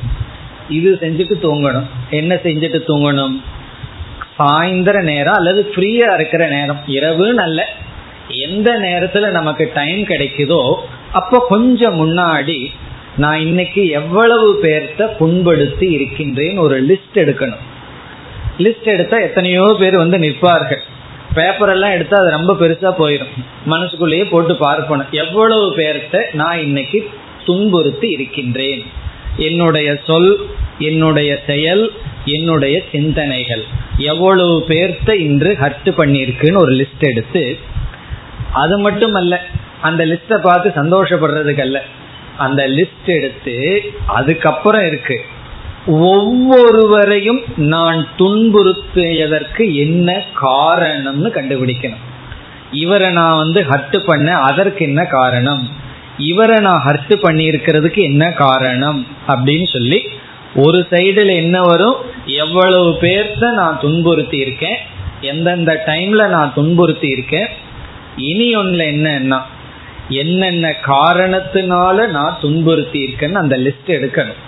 [0.69, 1.85] இது செஞ்சுட்டு தூங்கணும்.
[2.09, 3.41] என்ன செஞ்சுட்டு தூங்கணும்?
[4.41, 6.81] சாயந்தர நேரம் அல்லது ஃப்ரீயா இருக்கிற நேரம்.
[6.87, 7.67] இரவு நல்ல
[8.27, 10.61] எந்த நேரத்துல நமக்கு டைம் கிடைக்குதோ
[11.11, 12.59] அப்போ கொஞ்சம் முன்னாடி
[13.17, 17.63] நான் இன்னைக்கு எவ்வளவு பேர்த்த புண்படுத்தி இருக்கின்றேன் ஒரு லிஸ்ட் எடுக்கணும்.
[18.57, 20.81] லிஸ்ட் எடுத்தா எத்தனையோ பேர் வந்து நிற்பார்கள்.
[21.33, 23.35] பேப்பர் எல்லாம் எடுத்தா அது ரொம்ப பெருசா போயிடும்
[23.65, 27.09] மனசுக்குள்ளேயே போட்டு பார்ப்பணும் எவ்வளவு பேர்த்த நான் இன்னைக்கு
[27.45, 28.81] துன்புறுத்தி இருக்கின்றேன்?
[29.47, 30.31] என்னுடைய சொல்
[30.79, 31.83] என்னுடைய செயல்
[32.25, 33.63] என்னுடைய சிந்தனைகள்.
[34.11, 37.43] எவ்வளவு பேர்த்த இன்று ஹர்ட் பண்ணியிருக்குன்னு ஒரு லிஸ்ட் எடுத்து
[38.61, 39.33] அது மட்டும் அல்ல
[39.81, 41.79] அந்த லிஸ்ட்டை பார்த்து சந்தோஷப்படுறதுக்கு அல்ல
[42.37, 43.55] அந்த லிஸ்ட் எடுத்து
[44.17, 45.17] அதுக்கப்புறம் இருக்கு.
[46.09, 47.41] ஒவ்வொருவரையும்
[47.73, 50.09] நான் துன்புறுத்தியதற்கு என்ன
[50.41, 52.03] காரணம்னு கண்டுபிடிக்கணும்.
[52.83, 55.63] இவரை நான் வந்து ஹர்ட் பண்ண அதற்கு என்ன காரணம்?
[56.17, 60.07] இவரை நான் ஹர்ட் பண்ணியிருக்கிறதுக்கு என்ன காரணம் அப்படின்னு சொல்லி
[60.55, 61.95] ஒரு சைடில் என்ன வரும்?
[62.25, 64.77] எவ்வளவு பேர்த்த நான் துன்புறுத்தி இருக்கேன்
[65.21, 67.47] எந்தெந்த டைம்ல நான் துன்புறுத்தி இருக்கேன்
[68.15, 69.39] இனி ஒன்றுல என்னன்னா
[70.09, 74.39] என்னென்ன காரணத்தினால நான் துன்புறுத்தி இருக்கேன்னு அந்த லிஸ்ட் எடுக்கணும்.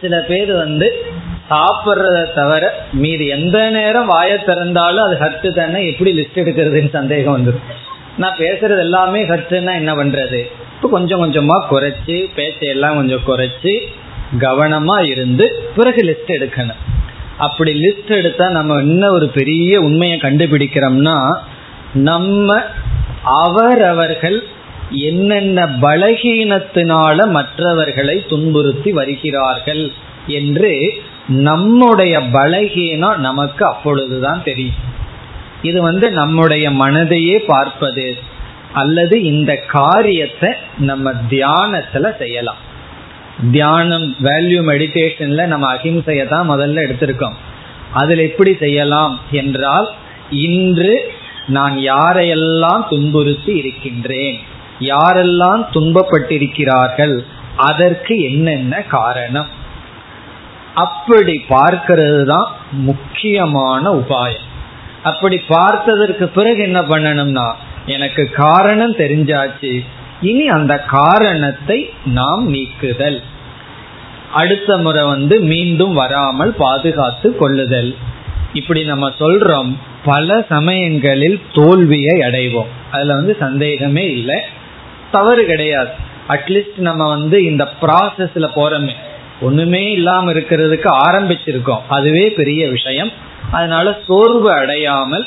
[0.00, 1.04] சில பேர் வந்து
[1.50, 7.85] சாப்பிட்றத தவிர மீது எந்த நேரம் வாய திறந்தாலும் அது ஹர்ட்டு தானே எப்படி லிஸ்ட் எடுக்கிறதுன்னு சந்தேகம் வந்துடும்
[8.16, 10.40] நான் பேசுறது எல்லாமே ஹர்ட்டுன்னா என்ன பண்றது?
[10.74, 13.74] இப்போ கொஞ்சம் கொஞ்சமா குறைச்சி பேச்சையெல்லாம் கொஞ்சம் குறைச்சி
[14.38, 15.46] கவனமா இருந்து
[15.76, 16.82] பிறகு லிஸ்ட் எடுக்கணும்.
[17.38, 21.16] அப்படி லிஸ்ட் எடுத்தா நம்ம என்ன ஒரு பெரிய உண்மையை கண்டுபிடிக்கிறோம்னா
[21.92, 22.58] நம்ம
[23.22, 24.42] அவரவர்கள்
[24.90, 29.92] என்னென்ன பலகீனத்தினால மற்றவர்களை துன்புறுத்தி வருகிறார்கள்
[30.26, 30.72] என்று
[31.28, 34.80] நம்முடைய பலகீனம் நமக்கு அப்பொழுதுதான் தெரியும்.
[35.68, 38.06] இது வந்து நம்முடைய மனதையே பார்ப்பது
[38.80, 40.50] அல்லது இந்த காரியத்தை
[40.88, 42.60] நம்ம தியானத்துல செய்யலாம்.
[43.54, 47.36] தியானம் வேல்யூ மெடிடேஷன்ல நம்ம அகிம்சையை தான் முதல்ல எடுத்திருக்கோம்.
[48.00, 49.88] அதில் எப்படி செய்யலாம் என்றால்
[50.46, 50.94] இன்று
[51.56, 54.38] நான் யாரையெல்லாம் துன்புறுத்தி இருக்கின்றேன்
[54.92, 57.16] யாரெல்லாம் துன்பப்பட்டிருக்கிறார்கள்
[57.68, 59.50] அதற்கு என்னென்ன காரணம்?
[60.84, 62.48] அப்படி பார்க்கிறது தான்
[62.88, 64.45] முக்கியமான உபாயம்.
[65.06, 67.52] அப்படி பார்த்ததற்கு பிறகு என்ன பண்ணணும்னா
[67.86, 69.84] எனக்கு காரணம் தெரிஞ்சாச்சு.
[70.20, 73.22] இனி அந்த காரணத்தை நாம் நீக்குதல்.
[74.32, 77.96] அடுத்த முறை வந்து மீண்டும் வராமல் பாதுகாத்து கொள்ளுதல்.
[78.52, 79.72] இப்படி நம்ம சொல்றோம்
[80.04, 82.72] பல சமயங்களில் தோல்வியை அடைவோம்.
[82.90, 84.40] அதுல வந்து சந்தேகமே இல்லை.
[85.12, 85.90] தவறு கிடையாது.
[86.28, 88.94] அட்லீஸ்ட் நம்ம வந்து இந்த ப்ராசஸ்ல போறோமே.
[89.40, 91.80] ஒண்ணுமே இல்லாம இருக்கிறதுக்கு ஆரம்பிச்சிருக்கோம்.
[91.88, 93.10] அதுவே பெரிய விஷயம்.
[93.50, 95.26] அதனால சோர்வு அடையாமல்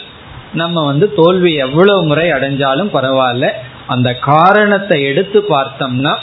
[0.54, 3.50] நம்ம வந்து தோல்வி எவ்வளவு முறை அடைஞ்சாலும் பரவாயில்ல.
[3.88, 6.16] அந்த காரணத்தை எடுத்து பார்த்தோம்னா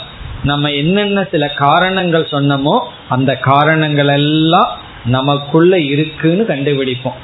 [0.43, 2.79] நம்ம என்னென்ன சில காரணங்கள் சொன்னமோ
[3.09, 7.17] அந்த காரணங்கள் எல்லாம் நமக்குள்ள இருக்குன்னு கண்டுபிடிப்போம்.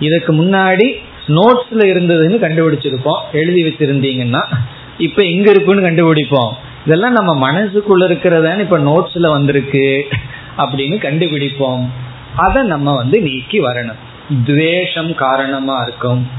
[0.00, 0.94] இதுக்கு முன்னாடி
[1.28, 3.20] நோட்ஸ்ல இருந்ததுன்னு கண்டுபிடிச்சிருப்போம்.
[3.32, 4.42] எழுதி வச்சிருந்தீங்கன்னா
[4.98, 6.50] இப்ப எங்க இருக்குன்னு கண்டுபிடிப்போம்.
[6.86, 10.06] இதெல்லாம் நம்ம மனசுக்குள்ள இருக்கிறதான்னு இப்ப நோட்ஸ்ல வந்திருக்கு
[10.58, 11.84] அப்படின்னு கண்டுபிடிப்போம்.
[12.38, 14.00] அதை நம்ம வந்து நீக்கி வரணும்.
[14.44, 16.30] துவேஷம் காரணமா இருக்கும்.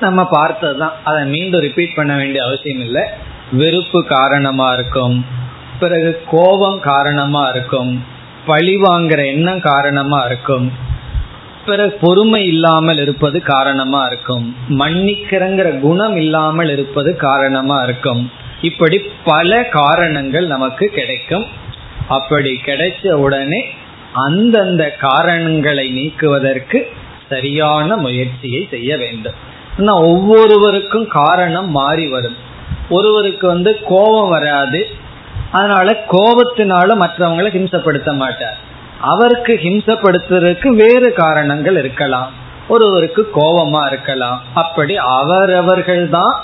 [0.00, 0.96] நம்ம பார்த்ததுதான்.
[1.04, 3.02] அதை மீண்டும் ரிப்பீட் பண்ண வேண்டிய அவசியம் இல்லை.
[3.52, 5.26] வெறுப்பு காரணமா இருக்கும்.
[5.80, 8.04] பிறகு கோபம் காரணமா இருக்கும்.
[8.46, 10.72] பழி வாங்குற எண்ணம் காரணமா இருக்கும்.
[11.66, 14.56] பிறகு பொறுமை இல்லாமல் இருப்பது காரணமா இருக்கும்.
[14.68, 18.30] மன்னிக்கிறங்கிற குணம் இல்லாமல் இருப்பது காரணமா இருக்கும்.
[18.62, 21.46] இப்படி பல காரணங்கள் நமக்கு கிடைக்கும்.
[22.08, 23.60] அப்படி கிடைச்ச உடனே
[24.24, 26.78] அந்தந்த காரணங்களை நீக்குவதற்கு
[27.28, 29.36] சரியான முயற்சியை செய்ய வேண்டும்.
[29.78, 32.36] ஆனால் ஒவ்வொருவருக்கும் காரணம் மாறி வரும்.
[32.88, 34.80] ஒருவருக்கு வந்து கோபம் வராது.
[35.50, 38.58] அதனால கோபத்தினால மற்றவங்களை ஹிம்சப்படுத்த மாட்டார்.
[39.00, 42.30] அவருக்கு ஹிம்சப்படுத்துறதுக்கு வேறு காரணங்கள் இருக்கலாம்.
[42.68, 44.38] ஒருவருக்கு கோபமா இருக்கலாம்.
[44.54, 46.36] அப்படி அவரவர்கள் தான்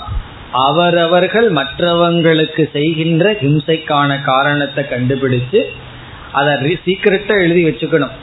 [0.51, 5.61] அவரவர்கள் மற்றவங்களுக்கு செய்கின்ற ஹிம்சைக்கான காரணத்தை கண்டுபிடிச்சு
[6.33, 6.53] அதை
[6.85, 8.13] சீக்கிரட்டா எழுதி வச்சுக்கணும்.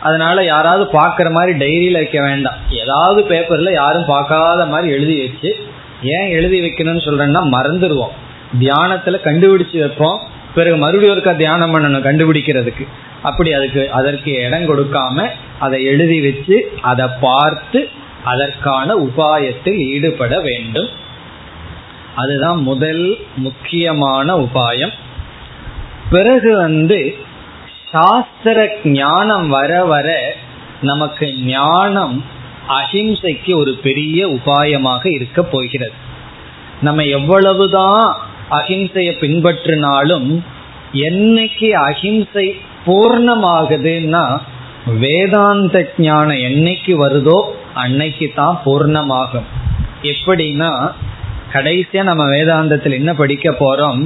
[0.00, 2.58] அதனால யாராவது பார்க்குற மாதிரி டைரியில் வைக்க வேண்டாம்.
[2.82, 5.50] ஏதாவது பேப்பரில் யாரும் பார்க்காத மாதிரி எழுதி வச்சு
[6.16, 8.14] ஏன் எழுதி வைக்கணும்னு சொல்கிறேன்னா மறந்துடுவோம்.
[8.58, 10.18] தியானத்தில் கண்டுபிடிச்சு வைப்போம்.
[10.54, 12.84] பிறகு மறுபடியும் ஒருக்கா தியானம் பண்ணணும் கண்டுபிடிக்கிறதுக்கு.
[13.22, 15.26] அப்படி அதுக்கு அதற்கு இடம் கொடுக்காம
[15.58, 16.56] அதை எழுதி வச்சு
[16.90, 17.80] அதை பார்த்து
[18.24, 20.90] அதற்கான உபாயத்தில் ஈடுபட வேண்டும்.
[22.14, 23.04] அதுதான் முதல்
[23.36, 24.94] முக்கியமான உபாயம்.
[26.10, 26.98] பிறகு வந்து
[27.94, 30.08] சாஸ்திர ஞானம் வர வர
[30.90, 32.16] நமக்கு ஞானம்
[32.78, 35.96] அஹிம்சைக்கு ஒரு பெரிய உபாயமாக இருக்க போகிறது.
[36.86, 38.02] நம்ம எவ்வளவுதான்
[38.58, 40.28] அஹிம்சையை பின்பற்றினாலும்
[41.08, 42.46] என்னைக்கு அஹிம்சை
[42.86, 44.24] பூர்ணமாகுதுன்னா
[45.04, 45.76] வேதாந்த
[46.06, 47.38] ஞானம் என்னைக்கு வருதோ
[47.82, 49.48] அன்னைக்கு தான் பூர்ணமாகும்.
[50.12, 50.72] எப்படின்னா
[51.52, 54.02] கடைசியா நம்ம வேதாந்தத்தில் என்ன படிக்க போறோம்?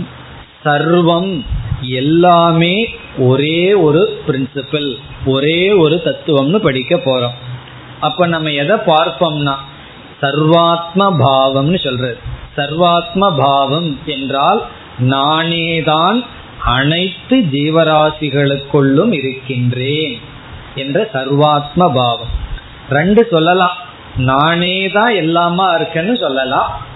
[0.64, 1.32] சர்வம்
[1.80, 7.34] எல்லாமே ஒரே ஒரு பிரின்சிபிள் ஒரே ஒரு தத்துவம்னு படிக்க போறோம்.
[8.00, 9.54] அப்ப நம்ம எதை பார்ப்போம்னா
[10.22, 12.18] சர்வாத்ம பாவம்னு சொல்றது.
[12.56, 14.66] சர்வாத்ம பாவம் என்றால்
[15.00, 16.26] நானேதான்
[16.64, 20.20] அனைத்து ஜீவராசிகளுக்குள்ளும் இருக்கின்றேன்
[20.74, 22.28] என்ற சர்வாத்ம பாவம்.
[22.90, 23.76] ரெண்டு சொல்லலாம்.
[24.16, 26.86] நானே தான் எல்லாமா இருக்கேன்னு சொல்லலாம்.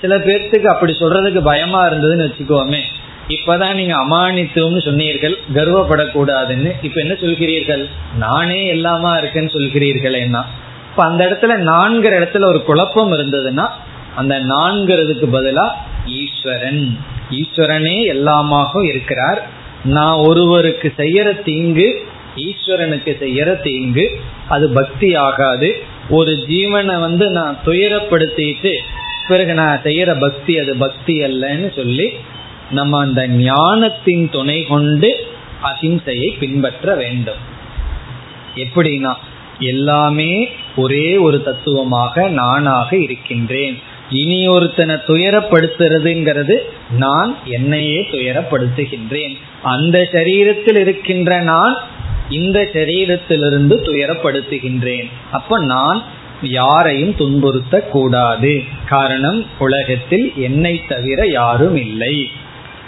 [0.00, 2.80] சில பேர்த்துக்கு அப்படி சொல்றதுக்கு பயமா இருந்ததுன்னு வச்சுக்கோமே.
[3.28, 6.72] இப்பதான் நீங்க அமானித்துவம்னு சொன்னீர்கள் கர்வப்படக்கூடாதுன்னு.
[6.82, 7.88] இப்ப என்ன சொல்கிறீர்கள்?
[8.16, 10.44] நானே எல்லாமா இருக்கேன்னு சொல்கிறீர்கள் என்ன
[10.90, 13.68] இப்ப அந்த இடத்துல நான்கிற இடத்துல ஒரு குழப்பம் இருந்ததுன்னா
[14.14, 15.68] அந்த நான்கிறதுக்கு பதிலா
[16.04, 16.98] ஈஸ்வரன்.
[17.30, 19.48] ஈஸ்வரனே எல்லாமாக இருக்கிறார்.
[19.84, 22.06] நான் ஒருவருக்கு செய்யற தீங்கு
[22.36, 25.82] ஈஸ்வரனுக்கு செய்யற தீங்கு அது பக்தி ஆகாது.
[26.10, 28.72] ஒரு ஜீவனை வந்து நான் துயரப்படுத்திட்டு
[29.28, 32.12] பிறகு நான் செய்யற பக்தி அது பக்தி அல்லன்னு சொல்லி
[32.72, 35.26] நம்ம அந்த ஞானத்தின் துணை கொண்டு
[35.62, 37.42] அஹிம்சையை பின்பற்ற வேண்டும்.
[38.54, 39.14] எப்படின்னா
[39.58, 43.78] எல்லாமே ஒரே ஒரு தத்துவமாக நானாக இருக்கின்றேன்.
[44.10, 46.56] இனி ஒருத்தனை துயரப்படுத்துறதுங்கிறது
[46.90, 49.34] நான் என்னையே துயரப்படுத்துகின்றேன்.
[49.62, 51.76] அந்த சரீரத்தில் இருக்கின்ற நான்
[52.30, 55.08] இந்த சரீரத்திலிருந்து துயரப்படுத்துகின்றேன்.
[55.32, 56.02] அப்ப நான்
[56.42, 62.30] யாரையும் துன்புறுத்த கூடாது காரணம் உலகத்தில் என்னை தவிர யாரும் இல்லை.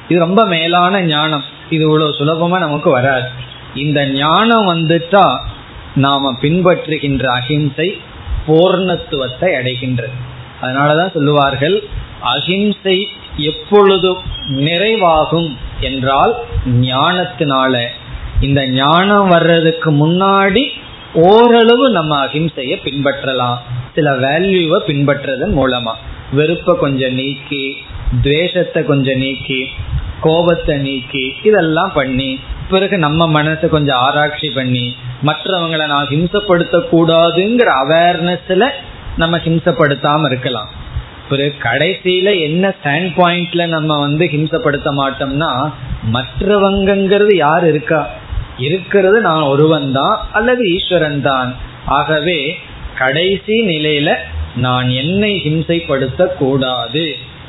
[0.09, 1.45] இது ரொம்ப மேலான ஞானம்.
[1.71, 3.29] இது இவ்வளவு சுலபமா நமக்கு வராது.
[3.75, 5.39] இந்த ஞானம் வந்துட்டா
[5.95, 8.01] நாம பின்பற்றுகின்ற அகிம்சை
[8.47, 10.17] பூர்ணத்துவத்தை அடைகின்றது.
[10.63, 11.83] அதனாலதான் சொல்லுவார்கள்
[12.21, 14.17] அகிம்சை எப்பொழுதும்
[14.49, 16.35] நிறைவாகும் என்றால்
[16.67, 17.85] ஞானத்தினால.
[18.41, 20.63] இந்த ஞானம் வர்றதுக்கு முன்னாடி
[21.15, 23.57] ஓரளவு நம்ம அஹிம்சைய பின்பற்றலாம்.
[23.95, 25.93] சில வேல்யூவை பின்பற்றதன் மூலமா.
[26.33, 27.77] வெறுப்பை கொஞ்சம் நீக்கி
[28.23, 29.67] துவேஷத்தை கொஞ்சம் நீக்கி
[30.21, 32.41] கோபத்தை நீக்கி இதெல்லாம் பண்ணி
[32.71, 38.71] பிறகு நம்ம மனசை கொஞ்சம் ஆராய்ச்சி பண்ணி மற்றவங்களை நான் ஹிம்சப்படுத்த கூடாதுங்கிற அவேர்னஸ்ல
[39.17, 40.69] நம்ம ஹிம்சப்படுத்தாம இருக்கலாம்.
[41.29, 45.73] பிறகு கடைசியில என்ன ஸ்டாண்ட் பாயிண்ட்ல நம்ம வந்து ஹிம்சப்படுத்த மாட்டோம்னா
[46.13, 48.11] மற்றவங்கிறது யார் இருக்கா?
[48.59, 51.51] இருக்கிறது நான் ஒருவன் தான் அல்லது ஈஸ்வரன் தான்
[51.99, 52.39] ஆகவே
[52.99, 54.11] கடைசி நிலையில
[54.57, 57.05] நான் என்னை ஹிம்சைப்படுத்த கூடாது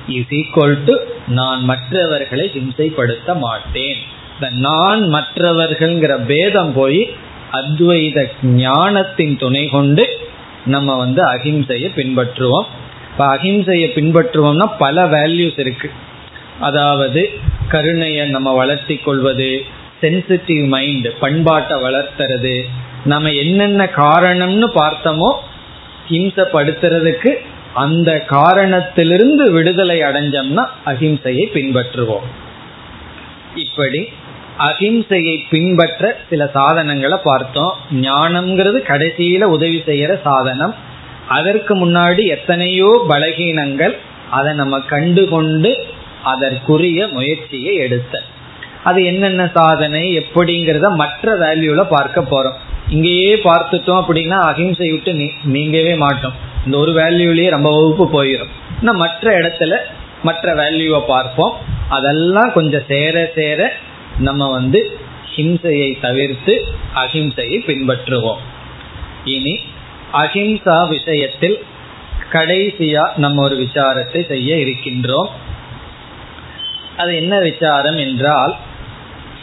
[0.08, 0.95] இஸ் ஈக்வல் டு
[1.28, 3.99] நான் மற்றவர்களை ஹிம்சைப்படுத்த மாட்டேன்.
[4.36, 7.01] இந்த நான் மற்றவர்கள்ங்கிற பேதம் போய்
[7.51, 10.06] அத்வைத ஞானத்தின் துணை கொண்டு
[10.66, 12.68] நம்ம வந்து அகிம்சையை பின்பற்றுவோம்.
[13.12, 15.89] இப்போ அகிம்சையை பின்பற்றுவோம்னா பல வேல்யூஸ் இருக்கு.
[16.60, 17.22] அதாவது
[17.68, 19.66] கருணையை நம்ம வளர்த்தி கொள்வது
[20.02, 22.62] சென்சிட்டிவ் மைண்ட் பண்பாட்டை வளர்த்துறது.
[23.06, 25.34] நம்ம என்னென்ன காரணம்னு பார்த்தோமோ
[26.10, 27.34] ஹிம்சப்படுத்துறதுக்கு
[27.74, 32.28] அந்த காரணத்திலிருந்து விடுதலை அடைஞ்சோம்னா அகிம்சையை பின்பற்றுவோம்.
[33.56, 34.10] இப்படி
[34.60, 37.74] அகிம்சையை பின்பற்ற சில சாதனங்களை பார்த்தோம்.
[37.93, 40.76] ஞானம்ங்கிறது கடைசியில உதவி செய்யற சாதனம்.
[41.28, 43.96] அதற்கு முன்னாடி எத்தனையோ பலகீனங்கள்
[44.30, 45.72] அதை நம்ம கண்டுகொண்டு
[46.24, 48.22] அதற்குரிய முயற்சியை எடுத்த
[48.89, 52.57] அது என்னென்ன சாதனை எப்படிங்கிறத மற்ற வேல்யூல பார்க்க போறோம்.
[52.95, 55.11] இங்கேயே பார்த்துட்டோம் அப்படின்னா அகிம்சை விட்டு
[55.55, 56.36] நீங்கவே மாட்டோம்.
[56.65, 58.51] இந்த ஒரு வேல்யூலயே ரொம்ப வகுப்பு போயிடும்
[58.86, 59.73] நான் மற்ற இடத்துல
[60.27, 61.55] மற்ற வேல்யூவை பார்ப்போம்.
[61.97, 63.59] அதெல்லாம் கொஞ்சம் சேர சேர
[64.27, 64.79] நம்ம வந்து
[65.33, 66.53] ஹிம்சையை தவிர்த்து
[67.03, 68.43] அகிம்சையை பின்பற்றுவோம்.
[69.36, 69.55] இனி
[70.21, 71.57] அஹிம்சா விஷயத்தில்
[72.33, 75.29] கடைசியா நம்ம ஒரு விசாரத்தை செய்ய இருக்கின்றோம்.
[77.01, 78.53] அது என்ன விசாரம் என்றால்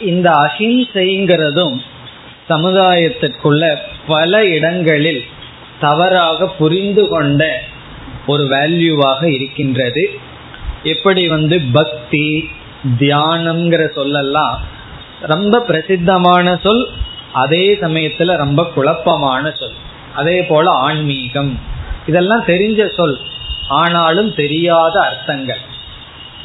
[0.05, 1.79] இந்த அஹிம்சைங்கிறதும்
[2.49, 3.75] சமுதாயத்திற்குள்ள
[4.07, 5.23] பல இடங்களில்
[5.79, 7.61] தவறாக புரிந்து கொண்ட
[8.27, 10.09] ஒரு வேல்யூவாக இருக்கின்றது.
[10.83, 12.49] எப்படி வந்து பக்தி
[12.99, 14.55] தியானம்ங்கிற சொல்லெல்லாம்
[15.21, 16.89] ரொம்ப பிரசித்தமான சொல்
[17.33, 19.73] அதே சமயத்துல ரொம்ப குழப்பமான சொல்.
[20.15, 21.59] அதே போல ஆன்மீகம்.
[22.07, 23.19] இதெல்லாம் தெரிஞ்ச சொல்.
[23.67, 25.59] ஆனாலும் தெரியாத அர்த்தங்கள்.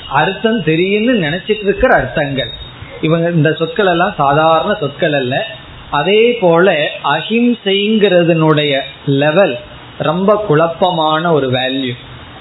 [0.08, 2.52] அர்த்தம் தெரியும்னு நினைச்சிட்டு இருக்கிற அர்த்தங்கள்.
[3.00, 5.46] இவங்க இந்த சொற்கள் எல்லாம் சாதாரண சொற்கள் அல்ல.
[5.90, 9.58] அதே போல அஹிம்சைங்கிறதுனுடைய லெவல்
[9.98, 11.92] ரொம்ப குழப்பமான ஒரு வேல்யூ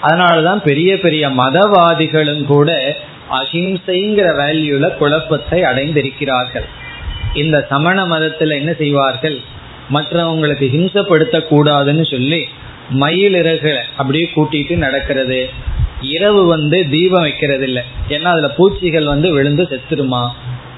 [0.04, 2.96] அதனாலதான் பெரிய பெரிய மதவாதிகளும் கூட
[3.32, 6.68] அஹிம்சைங்கிற வேல்யூல குழப்பத்தை அடைந்திருக்கிறார்கள்.
[7.34, 9.40] இந்த சமண மதத்துல என்ன செய்வார்கள்?
[9.94, 12.48] மற்றவங்களுக்கு ஹிம்சப்படுத்த கூடாதுன்னு சொல்லி
[12.90, 13.60] மயில்
[13.98, 15.50] அப்படியே கூட்டிட்டு நடக்கிறது.
[16.02, 20.30] இரவு வந்து தீபம் வைக்கிறது இல்லை ஏன்னா அதுல பூச்சிகள் வந்து விழுந்து செத்துருமா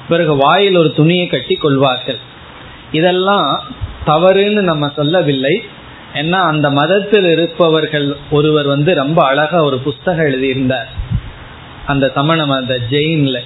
[0.09, 2.17] பிறகு வாயில் ஒரு துணியை கட்டி கொள்வார்கள்.
[2.91, 3.63] இதெல்லாம்
[4.05, 5.63] தவறுன்னு நம்ம சொல்லவில்லை.
[6.13, 10.89] ஏன்னா அந்த மதத்தில் இருப்பவர்கள் ஒருவர் வந்து ரொம்ப அழகா ஒரு புஸ்தகம் எழுதியிருந்தார்.
[11.85, 13.39] அந்த சமண மத ஜெயின்ல.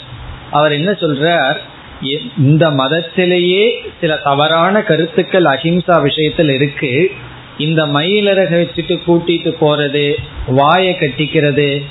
[0.51, 1.55] அவர் என்ன சொல்றார்?
[2.37, 7.11] இந்த மதத்திலேயே சில தவறான கருத்துக்கள் அஹிம்சா விஷயத்தில் இருக்கு.
[7.57, 10.15] இந்த மயிலரக வச்சுட்டு கூட்டிட்டு போறது
[10.47, 11.83] வாயை கட்டிக்கிறது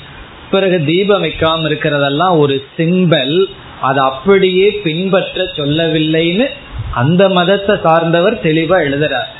[0.51, 3.45] பிறகு தீபம் வைக்காம இருக்கிறதெல்லாம் ஒரு சிம்பல்.
[3.81, 6.49] அதை அப்படியே பின்பற்ற சொல்லவில்லைன்னு
[6.91, 9.31] அந்த மதத்தை சார்ந்தவர் தெளிவா எழுதுறார்.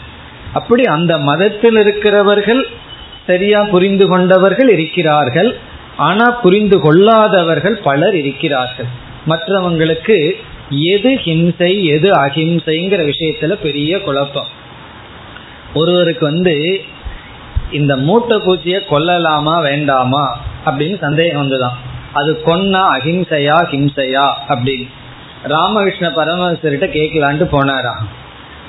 [0.53, 2.67] அப்படி அந்த மதத்தில் இருக்கிறவர்கள்
[3.27, 5.57] சரியா புரிந்து கொண்டவர்கள் இருக்கிறார்கள்.
[5.97, 8.85] ஆனா புரிந்து கொள்ளாதவர்கள் பலர் இருக்கிறார்கள்.
[9.27, 10.31] மற்றவங்களுக்கு
[10.69, 14.61] எது ஹிம்சை எது அஹிம்சைங்கிற விஷயத்துல பெரிய குழப்பம்.
[15.73, 16.81] ஒருவருக்கு வந்து
[17.71, 21.77] இந்த மூட்டை பூச்சிய கொல்லலாமா வேண்டாமா அப்படின்னு சந்தேகம் வந்துதான்.
[22.13, 24.87] அது கொன்னா அஹிம்சையா ஹிம்சையா அப்படின்னு.
[25.43, 28.03] ராமகிருஷ்ண பரமஹம்சர்கிட்ட கேட்கலான்ட்டு போனாராம்.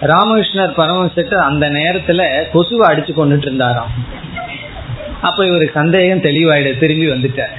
[0.01, 3.91] ராமகிருஷ்ணர் பரமஹம்சர்கிட்ட அந்த நேரத்துல கொசுவை அடிச்சு கொண்டுட்டு இருந்தாராம்.
[5.21, 7.55] அப்ப இவருக்கு சந்தேகம் தெளிவாயிடு திரும்பி வந்துட்டார்.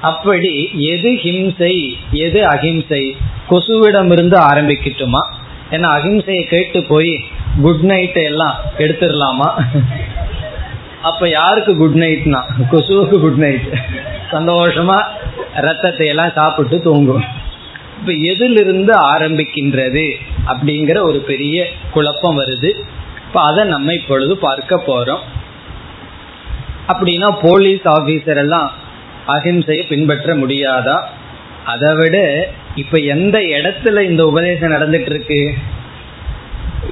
[0.00, 3.16] அப்படி எது ஹிம்சை எது அகிம்சை
[3.50, 5.22] கொசுவிடமிருந்து ஆரம்பிக்கட்டுமா?
[5.70, 7.24] ஏன்னா அகிம்சையை கேட்டு போய்
[7.62, 9.48] குட் நைட் எல்லாம் எடுத்துடலாமா?
[11.02, 12.40] அப்ப யாருக்கு குட் நைட்னா
[12.70, 13.66] கொசுவுக்கு குட் நைட்
[14.30, 14.98] சந்தோஷமா
[15.54, 17.24] ரத்தத்தை எல்லாம் சாப்பிட்டு தூங்கும்.
[18.00, 20.06] இப்ப எதிலிருந்து ஆரம்பிக்கின்றது
[20.46, 22.70] அப்படிங்கிற ஒரு பெரிய குழப்பம் வருது.
[23.26, 25.24] இப்ப அதை நம்ம இப்பொழுது பார்க்க போறோம்.
[26.88, 28.68] அப்படின்னா போலீஸ் ஆபீசர் எல்லாம்
[29.26, 30.98] அகிம்சையை பின்பற்ற முடியாதா?
[31.64, 32.16] அதை விட
[32.74, 35.54] இப்ப எந்த இடத்துல இந்த உபதேசம் நடந்துட்டு இருக்கு?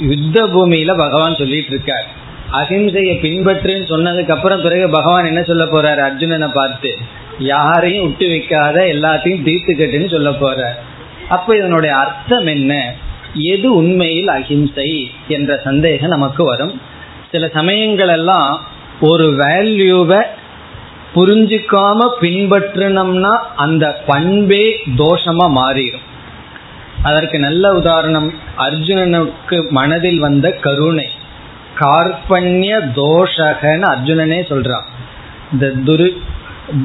[0.00, 2.06] யுத்த பூமியில பகவான் சொல்லிட்டு இருக்கார்
[2.52, 6.00] அஹிம்சையை பின்பற்றுன்னு சொன்னதுக்கு அப்புறம் பிறகு பகவான் என்ன சொல்ல போறாரு?
[6.08, 6.96] அர்ஜுனனை பார்த்து
[7.38, 10.74] யாரையும் விட்டு வைக்காத எல்லாத்தையும் தீர்த்து கட்டுன்னு சொல்ல போறார்.
[11.28, 12.94] அப்ப இதனுடைய அர்த்தம் என்ன?
[13.34, 16.80] எது உண்மையில் அஹிம்சை என்ற சந்தேகம் நமக்கு வரும்.
[17.30, 18.60] சில சமயங்கள் எல்லாம்
[19.00, 20.22] ஒரு வேல்யூவை
[21.14, 26.06] புரிஞ்சுக்காம பின்பற்றினோம்னா அந்த பண்பே தோஷமா மாறிடும்.
[27.02, 31.08] அதற்கு நல்ல உதாரணம் அர்ஜுனனுக்கு மனதில் வந்த கருணை.
[31.78, 34.86] கார்பண்ய தோஷகன்னு அர்ஜுனனே சொல்றான்.
[35.52, 36.16] இந்த துரு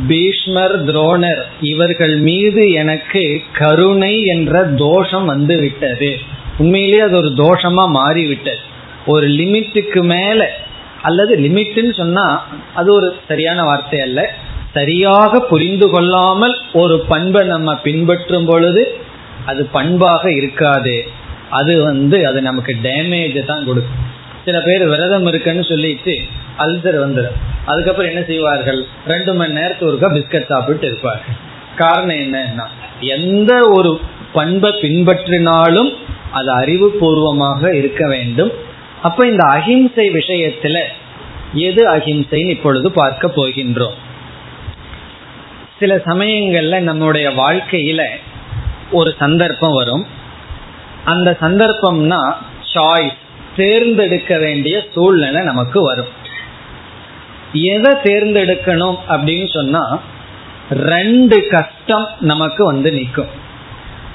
[0.07, 6.17] பீஷ்மர் துரோணர் இவர்கள் மீது எனக்கு கருணை என்ற தோஷம் வந்து விட்டது
[6.57, 8.59] உண்மையிலேயே அது ஒரு தோஷமா மாறிவிட்டது.
[9.05, 10.51] ஒரு லிமிட்டுக்கு மேல
[11.01, 14.33] அல்லது லிமிட்னு சொன்னா அது ஒரு சரியான வார்த்தை அல்ல.
[14.73, 19.00] சரியாக புரிந்து கொள்ளாமல் ஒரு பண்பை நம்ம பின்பற்றும் பொழுது
[19.45, 21.07] அது பண்பாக இருக்காது.
[21.49, 24.09] அது வந்து அது நமக்கு டேமேஜ் தான் கொடுக்கும்.
[24.45, 26.13] சில பேர் விரதம் இருக்குன்னு சொல்லிட்டு
[26.57, 28.85] அல்சர் வந்துடும் அதுக்கப்புறம் என்ன செய்வார்கள்?
[29.07, 31.37] ரெண்டு மணி நேரத்துக்கு ஒருக்கா பிஸ்கட் சாப்பிட்டு இருப்பார்கள்.
[31.75, 32.65] காரணம் என்னன்னா
[32.99, 33.99] எந்த ஒரு
[34.33, 35.91] பண்பை பின்பற்றினாலும்
[36.31, 38.51] அது அறிவுபூர்வமாக இருக்க வேண்டும்.
[39.01, 40.79] அப்ப இந்த அஹிம்சை விஷயத்துல
[41.53, 43.97] எது அஹிம்சைன்னு இப்பொழுது பார்க்க போகின்றோம்.
[45.79, 48.03] சில சமயங்கள்ல நம்முடைய வாழ்க்கையில
[48.91, 50.05] ஒரு சந்தர்ப்பம் வரும்.
[51.03, 52.21] அந்த சந்தர்ப்பம்னா
[52.73, 53.19] சாய்ஸ்
[53.55, 56.11] தேர்ந்தெடுக்க வேண்டிய சூழ்நிலை நமக்கு வரும்.
[57.53, 59.99] எதை தேர்ந்தெடுக்கணும் அப்படின்னு சொன்னா
[60.69, 63.31] ரெண்டு கஷ்டம் நமக்கு வந்து நிற்கும்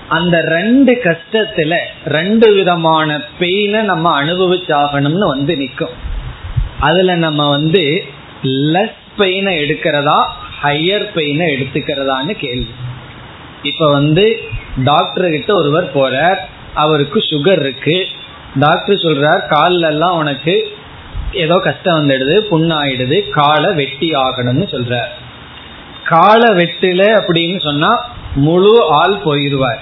[0.08, 5.94] அந்த ரெண்டு கஷ்டத்துல ரெண்டு விதமான பெயினை நம்ம அனுபவிச்சாகணும்னு வந்து நிற்கும்
[6.80, 8.04] அதுல நம்ம வந்து
[8.42, 10.18] லெஸ் பெயினை எடுக்கிறதா
[10.62, 12.74] ஹையர் பெயினை எடுத்துக்கிறதான்னு கேள்வி.
[13.62, 14.40] இப்ப வந்து
[14.84, 16.36] டாக்டர் கிட்ட ஒருவர் போறார்.
[16.74, 18.06] அவருக்கு சுகர் இருக்கு.
[18.58, 20.68] டாக்டர் சொல்றார் காலில் எல்லாம் உனக்கு
[21.32, 25.08] ஏதோ கஷ்டம் வந்துடுது புண்ணாயிடுது காலை வெட்டி ஆகணும்னு சொல்றார்.
[26.04, 29.78] காலை வெட்டில அப்படின்னு சொன்னா முழு ஆள் போயிடுவார்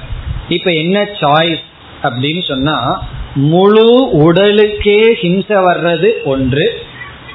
[0.48, 1.62] இப்ப என்ன சாய்ஸ்
[2.02, 6.82] அப்படின்னு சொன்னா முழு உடலுக்கே ஹிம்சை வர்றது ஒன்று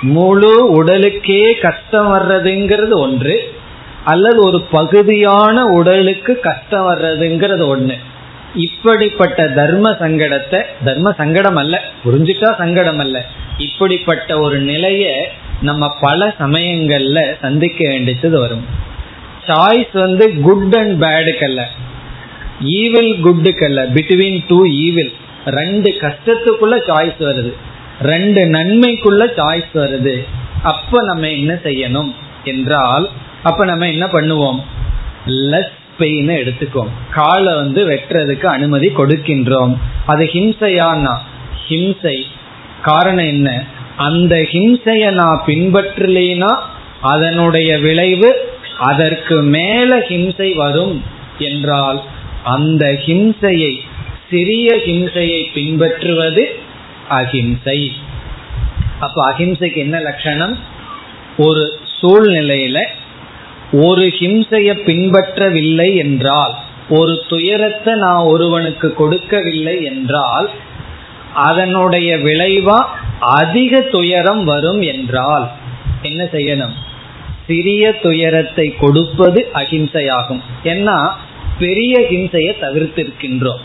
[0.02, 3.54] முழு உடலுக்கே கஷ்டம் வர்றதுங்கிறது ஒன்று
[4.10, 7.98] அல்லது ஒரு பகுதியான உடலுக்கு கஷ்டம் வர்றதுங்கிறது ஒன்று
[8.56, 13.18] இப்படிப்பட்ட தர்ம சங்கடத்தை தர்ம சங்கடம் அல்ல புரிஞ்சுட்டா சங்கடம் அல்ல.
[13.58, 15.32] இப்படிப்பட்ட ஒரு நிலைய
[15.62, 18.66] நம்ம பல சமயங்கள்ல சந்திக்க வேண்டியது வரும்.
[19.48, 21.62] சாய்ஸ் வந்து குட் அண்ட் பேடுக்கல்ல
[22.62, 25.14] ஈவில் குட்டுக்கல்ல பிட்வீன் டூ ஈவில்
[25.46, 27.54] ரெண்டு கஷ்டத்துக்குள்ள சாய்ஸ் வருது.
[28.02, 30.16] ரெண்டு நன்மைக்குள்ள சாய்ஸ் வருது.
[30.64, 32.12] அப்ப நம்ம என்ன செய்யணும்?
[32.44, 33.10] என்றால்
[33.44, 34.60] அப்ப நம்ம என்ன பண்ணுவோம்?
[35.26, 39.78] லெஸ் பெயின் எடுத்துக்கோம் காலை வந்து வெட்டுறதுக்கு அனுமதி கொடுக்கின்றோம்.
[40.06, 41.16] அது ஹிம்சையானா
[41.68, 42.22] ஹிம்சை.
[42.82, 43.64] காரணம் என்ன?
[43.98, 46.60] அந்த ஹிம்சைய நான் பின்பற்றலைனா
[47.02, 51.04] அதனுடைய விளைவு அதற்கு மேல ஹிம்சை வரும்
[51.38, 52.02] என்றால்
[52.44, 53.78] அந்த ஹிம்சையை
[54.30, 56.60] சிறிய ஹிம்சையை பின்பற்றுவது
[57.10, 57.92] அஹிம்சை.
[59.00, 60.58] அப்ப அஹிம்சைக்கு என்ன லட்சணம்?
[61.38, 62.86] ஒரு சூழ்நிலையில
[63.72, 66.54] ஒரு ஹிம்சைய பின்பற்றவில்லை என்றால்
[66.90, 70.50] ஒரு துயரத்தை நான் ஒருவனுக்கு கொடுக்கவில்லை என்றால்
[71.34, 72.86] அதனுடைய விளைவா
[73.20, 75.50] அதிக துயரம் வரும் என்றால்
[76.02, 76.74] என்ன செய்யணும்?
[77.48, 80.42] சிறிய துயரத்தை கொடுப்பது அஹிம்சையாகும்.
[80.64, 81.12] ஏன்னா
[81.60, 83.60] பெரிய ஹிம்சையை தவிர்த்திருக்கின்றோம்.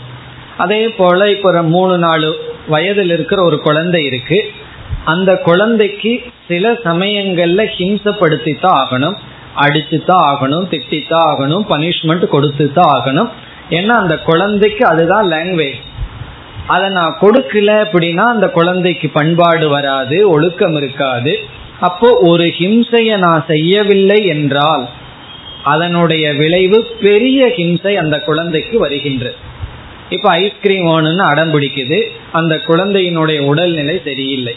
[0.57, 2.35] அதே போல இப்ப ஒரு மூணு நாலு
[2.67, 4.51] வயதில் இருக்கிற ஒரு குழந்தை இருக்கு.
[5.03, 9.17] அந்த குழந்தைக்கு சில சமயங்கள்ல ஹிம்சப்படுத்தி தான் ஆகணும்.
[9.63, 13.29] அடிச்சுதான் ஆகணும் திட்டித்தான் ஆகணும் பனிஷ்மெண்ட் கொடுத்து தான் ஆகணும்.
[13.77, 15.81] ஏன்னா அந்த குழந்தைக்கு அதுதான் லாங்குவேஜ்
[16.73, 21.33] அதை நான் கொடுக்கல அப்படின்னா அந்த குழந்தைக்கு பண்பாடு வராது ஒழுக்கம் இருக்காது.
[21.87, 24.85] அப்போ ஒரு ஹிம்சையை நான் செய்யவில்லை என்றால்
[25.73, 29.37] அதனுடைய விளைவு பெரிய ஹிம்சை அந்த குழந்தைக்கு வருகின்றது
[30.15, 31.99] இப்ப ஐஸ்கிரீம் வேணும்னு அடம் பிடிக்குது
[32.39, 34.55] அந்த குழந்தையினுடைய உடல்நிலை சரியில்லை.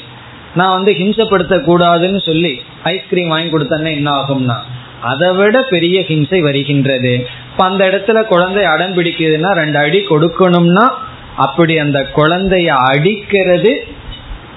[0.55, 2.53] நான் வந்து ஹிம்சப்படுத்த கூடாதுன்னு சொல்லி
[2.93, 4.59] ஐஸ்கிரீம் வாங்கி கொடுத்தேன்னா என்ன ஆகும்னா
[5.01, 7.27] அதை விட பெரிய ஹிம்சை வருகின்றது.
[7.51, 10.89] இப்ப அந்த இடத்துல குழந்தை அடம் பிடிக்குதுன்னா ரெண்டு அடி கொடுக்கணும்னா
[11.37, 13.87] அப்படி அந்த குழந்தைய அடிக்கிறது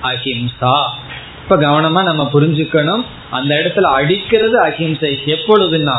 [0.03, 0.87] அஹிம்சா.
[1.43, 3.05] இப்ப கவனமா நம்ம புரிஞ்சுக்கணும்.
[3.29, 5.19] அந்த இடத்துல அடிக்கிறது அஹிம்சை.
[5.25, 5.97] எப்பொழுதுன்னா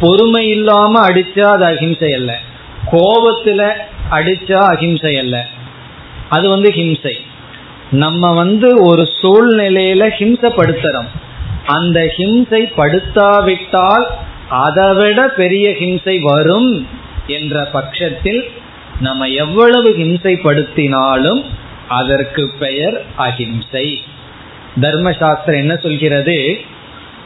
[0.00, 2.38] பொறுமை இல்லாம அடிச்சா அது அஹிம்சை அல்ல.
[2.92, 3.72] கோபத்துல
[4.10, 5.46] அடிச்சா அஹிம்சை அல்ல.
[6.28, 7.12] அது வந்து ஹிம்சை.
[7.90, 11.06] நம்ம வந்து ஒரு சூழ்நிலையில ஹிம்சப்படுத்துறோம்.
[11.66, 14.04] அந்த ஹிம்சை படுத்தாவிட்டால்
[14.48, 16.88] அதைவிட பெரிய ஹிம்சை வரும்
[17.26, 18.44] என்ற பட்சத்தில்
[19.00, 21.44] நம்ம எவ்வளவு ஹிம்சைப்படுத்தினாலும்
[21.88, 24.02] அதற்கு பெயர் அஹிம்சை.
[24.80, 26.60] தர்மசாஸ்திரம் என்ன சொல்கிறது?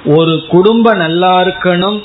[0.05, 2.03] ஒரு குடும்பம் நல்லா இருக்கணும்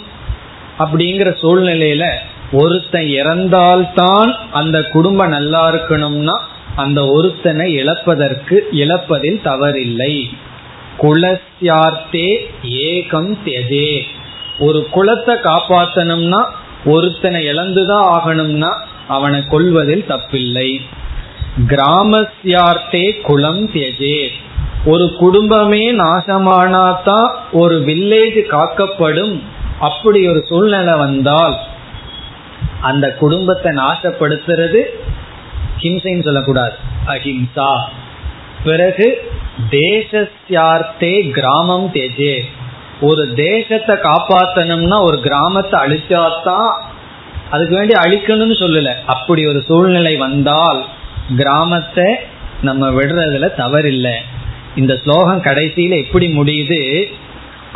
[0.79, 2.11] அப்படிங்கிற சூழ்நிலையில
[2.51, 6.39] ஒருத்தன் இறந்தால்தான் அந்த குடும்பம் நல்லா இருக்கணும்னா
[6.75, 10.29] அந்த ஒருத்தனை இழப்பதற்கு இழப்பதில் தவறில்லை.
[10.99, 14.01] குலசியார்த்தே ஏகம் தெஜே
[14.59, 16.45] ஒரு குலத்தை காப்பாத்தணும்னா
[16.85, 18.75] ஒருத்தனை இழந்துதான் ஆகணும்னா
[19.07, 20.79] அவனை கொள்வதில் தப்பில்லை.
[21.67, 24.27] கிராமசியார்த்தே குலம் தியஜே
[24.85, 29.43] ஒரு குடும்பமே நாசமானாதான் ஒரு வில்லேஜ் காக்கப்படும்.
[29.79, 31.57] அப்படி ஒரு சூழ்நிலை வந்தால்
[32.81, 34.81] அந்த குடும்பத்தை நாசப்படுத்துறது
[35.81, 36.73] ஹிம்சைன்னு சொல்லக்கூடாது.
[37.07, 37.81] அஹிம்சா.
[38.63, 39.32] பிறகு
[39.69, 42.39] தேசஸ்யார்த்தே கிராமம் தேஜே.
[43.01, 46.71] ஒரு தேசத்தை காப்பாத்தணும்னா ஒரு கிராமத்தை அழிச்சாதான்
[47.49, 48.89] அதுக்கு வேண்டி அழிக்கணும்னு சொல்லல.
[49.05, 50.85] அப்படி ஒரு சூழ்நிலை வந்தால்
[51.35, 52.15] கிராமத்தை
[52.61, 54.15] நம்ம விடுறதுல தவறில்லை.
[54.75, 57.11] இந்த ஸ்லோகம் கடைசியில எப்படி முடியுது?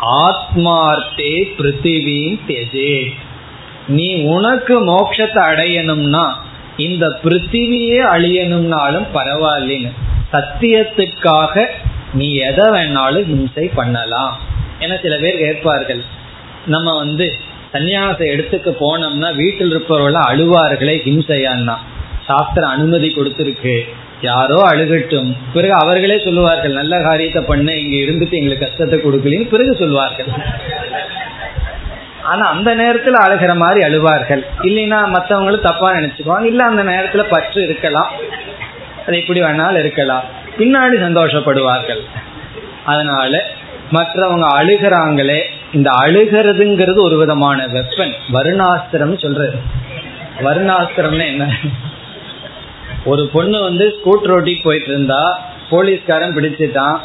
[0.02, 3.14] ஆத்மார்த்தே பிருத்திவி தேஜே.
[3.88, 6.34] நீ உனக்கு மோட்சத்தை அடையணும்னா
[6.78, 9.92] இந்த பிருத்திவியே அழியணும்னாலும் பரவாயில்லைன்னு.
[10.34, 11.66] சத்தியத்துக்காக
[12.14, 14.40] நீ எதை வேணாலும் ஹிம்சை பண்ணலாம்.
[14.80, 16.02] என சில பேர் கேட்பார்கள்.
[16.66, 17.34] நம்ம வந்து
[17.74, 21.76] சன்னியாச எடுத்துக்க போனோம்னா வீட்டில் இருப்பவர்கள் அழுவார்களே ஹிம்சையான்னா
[22.26, 23.76] சாஸ்திரம் அனுமதி கொடுத்துருக்கு.
[24.22, 25.36] யாரோ அழுகட்டும்.
[25.54, 30.28] பிறகு அவர்களே சொல்லுவார்கள் நல்ல காரியத்தை பண்ண இங்க இருந்துட்டு எங்களுக்கு கஷ்டத்தை கொடுக்கலன்னு பிறகு சொல்வார்கள்.
[32.28, 34.42] ஆனா அந்த நேரத்துல அழுகிற மாதிரி அழுவார்கள்.
[34.62, 36.44] இல்லைன்னா மற்றவங்களும் தப்பா நினைச்சுக்குவாங்க.
[36.44, 38.12] இல்ல அந்த நேரத்துல பற்று இருக்கலாம்.
[39.08, 40.24] அது எப்படி வேணாலும் இருக்கலாம்.
[40.58, 42.00] பின்னாடி சந்தோஷப்படுவார்கள்.
[42.86, 43.48] அதனால
[43.92, 45.42] மற்றவங்க அழுகிறாங்களே
[45.74, 49.60] இந்த அழுகிறதுங்கிறது ஒரு விதமான வெப்பன் வருணாஸ்திரம் சொல்றது.
[50.40, 51.56] வருணாஸ்திரம்னு என்ன?
[53.06, 56.98] ஒரு பொண்ணு வந்து ஸ்கூட்டர் ஓட்டி போயிட்டு இருந்தா போலீஸ்காரன் பிடிச்சிட்டான்.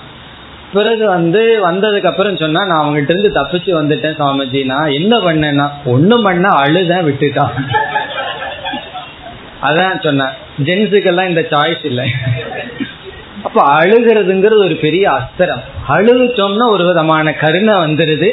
[0.73, 4.65] பிறகு வந்து வந்ததுக்கு அப்புறம் சொன்னா நான் அவங்ககிட்ட இருந்து தப்பிச்சு வந்துட்டேன் சுவாமிஜி.
[4.65, 7.51] நான் என்ன பண்ணேன்னா ஒண்ணும் பண்ண அழுதான் விட்டுட்டான்
[9.63, 10.33] அதான் சொன்னேன்.
[10.65, 12.11] ஜென்ஸுக்கெல்லாம் இந்த சாய்ஸ் இல்லை.
[13.43, 15.63] அப்ப அழுகிறதுங்கிறது ஒரு பெரிய அஸ்திரம்.
[15.89, 18.31] அழுகுச்சோம்னா ஒரு விதமான கருணை வந்துருது.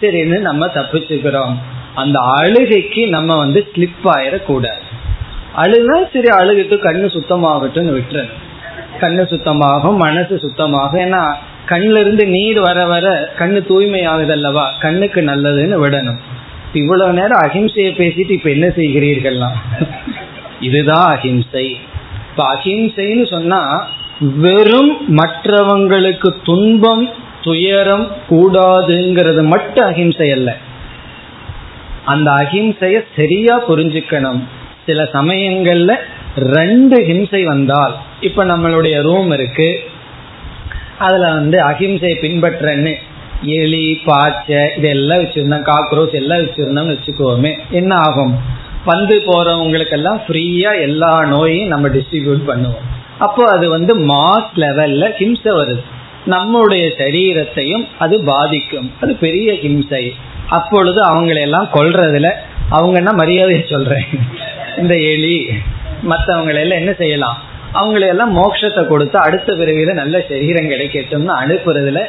[0.00, 1.54] சரின்னு நம்ம தப்பிச்சுக்கிறோம்.
[1.94, 4.80] அந்த அழுகைக்கு நம்ம வந்து ஸ்லிப் ஆயிடக்கூடாது.
[5.56, 8.36] அழுதா சரி அழுகிட்டு கண்ணு சுத்தமாகட்டும்னு விட்டுறணும்.
[9.00, 11.00] கண்ணு சுத்தமாகும் மனசு சுத்தமாகும்.
[11.04, 11.32] ஏன்னா
[11.68, 16.18] கண்ணில இருந்து நீர் வர வர கண்ணு தூய்மை ஆகுது அல்லவா கண்ணுக்கு நல்லதுன்னு விடணும்.
[16.72, 19.56] இவ்வளவு நேரம் அஹிம்சையை பேசிட்டு இப்ப என்ன செய்கிறீர்கள்லாம்?
[20.60, 21.76] இதுதான் அஹிம்சை.
[22.30, 23.88] இப்ப அஹிம்சைன்னு சொன்னா
[24.20, 27.10] வெறும் மற்றவங்களுக்கு துன்பம்
[27.42, 30.56] துயரம் கூடாதுங்கிறது மட்டும் அஹிம்சை அல்ல.
[32.04, 34.40] அந்த அஹிம்சைய சரியா புரிஞ்சுக்கணும்.
[34.86, 35.96] சில சமயங்கள்ல
[36.36, 39.80] ரெண்டு ஹிம்சை வந்தால் இப்ப நம்மளுடைய ரூம் இருக்கு.
[40.98, 42.94] அதுல வந்து அகிம்சையை பின்பற்றன்னு
[43.42, 48.40] எலி பாய்ச்ச இதெல்லாம் வச்சிருந்தோம் காக்ரோச் எல்லாம் வச்சிருந்தோம்னு வச்சுக்கோமே என்ன ஆகும்?
[48.84, 52.84] வந்து போறவங்களுக்கெல்லாம் ஃப்ரீயா எல்லா நோயும் நம்ம டிஸ்ட்ரிபியூட் பண்ணுவோம்.
[53.18, 55.82] அப்போ அது வந்து மாஸ் லெவல்ல ஹிம்சை வருது.
[56.26, 58.92] நம்முடைய சரீரத்தையும் அது பாதிக்கும்.
[59.00, 60.10] அது பெரிய ஹிம்சை.
[60.48, 62.30] அப்பொழுது அவங்களெல்லாம் கொல்றதுல
[62.70, 64.04] அவங்கன்னா மரியாதையை சொல்றேன்?
[64.78, 65.48] இந்த எலி
[66.08, 67.45] மற்றவங்களெல்லாம் என்ன செய்யலாம்?
[67.78, 72.02] அவங்களையெல்லாம் மோட்சத்தை கொடுத்து அடுத்த பிறவியில நல்ல சரீரம் கிடைக்கட்டும்னு அனுப்புறதுல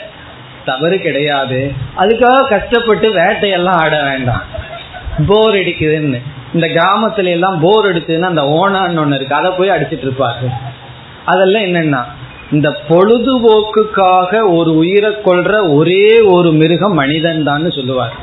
[0.65, 1.71] தவறு கிடையாது.
[1.97, 4.43] அதுக்காக கஷ்டப்பட்டு வேட்டையெல்லாம் ஆட வேண்டாம்.
[5.27, 6.19] போர் அடிக்குதுன்னு.
[6.53, 9.35] இந்த கிராமத்துல எல்லாம் போர் அடிச்சதுன்னா அந்த ஓனான்னு ஒண்ணு இருக்கு.
[9.35, 10.47] அதை போய் அடிச்சிட்டு இருப்பாரு
[11.25, 12.01] அதெல்லாம் என்னன்னா
[12.51, 18.13] இந்த பொழுதுபோக்குக்காக ஒரு உயிரை கொள்ற ஒரே ஒரு மிருகம் மனிதன் தான் சொல்லுவார்.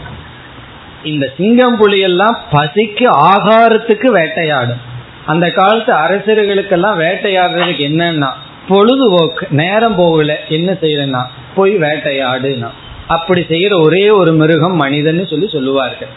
[1.03, 4.82] இந்த சிங்கம் புலி எல்லாம் பசிக்கு ஆகாரத்துக்கு வேட்டையாடும்.
[5.26, 8.30] அந்த காலத்து அரசர்களுக்கெல்லாம் வேட்டையாடுறதுக்கு என்னன்னா
[8.68, 11.22] பொழுதுபோக்கு நேரம் போகல என்ன செய்யறேன்னா
[11.54, 12.70] போய் வேட்டையாடுனா.
[13.06, 16.12] அப்படி செய்யற ஒரே ஒரு மிருகம் மனிதன்னு சொல்லி சொல்லுவார்கள்.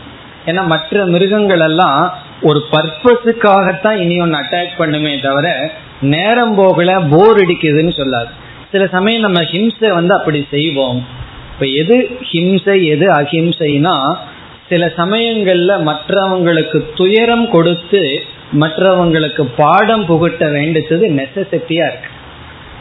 [0.46, 2.02] ஏன்னா மற்ற மிருகங்கள் எல்லாம்
[2.42, 8.32] ஒரு பர்பஸுக்காகத்தான் இனி ஒன்று அட்டாக் பண்ணுமே தவிர நேரம் போகல போர் அடிக்குதுன்னு சொல்லாது.
[8.72, 11.06] சில சமயம் நம்ம ஹிம்சை வந்து அப்படி செய்வோம்.
[11.54, 13.96] இப்ப எது ஹிம்சை எது அஹிம்சைனா
[14.70, 18.02] சில சமயங்கள்ல மற்றவங்களுக்கு துயரம் கொடுத்து
[18.54, 22.10] மற்றவங்களுக்கு பாடம் புகட்ட வேண்டியது நெசசிட்டியா இருக்கு.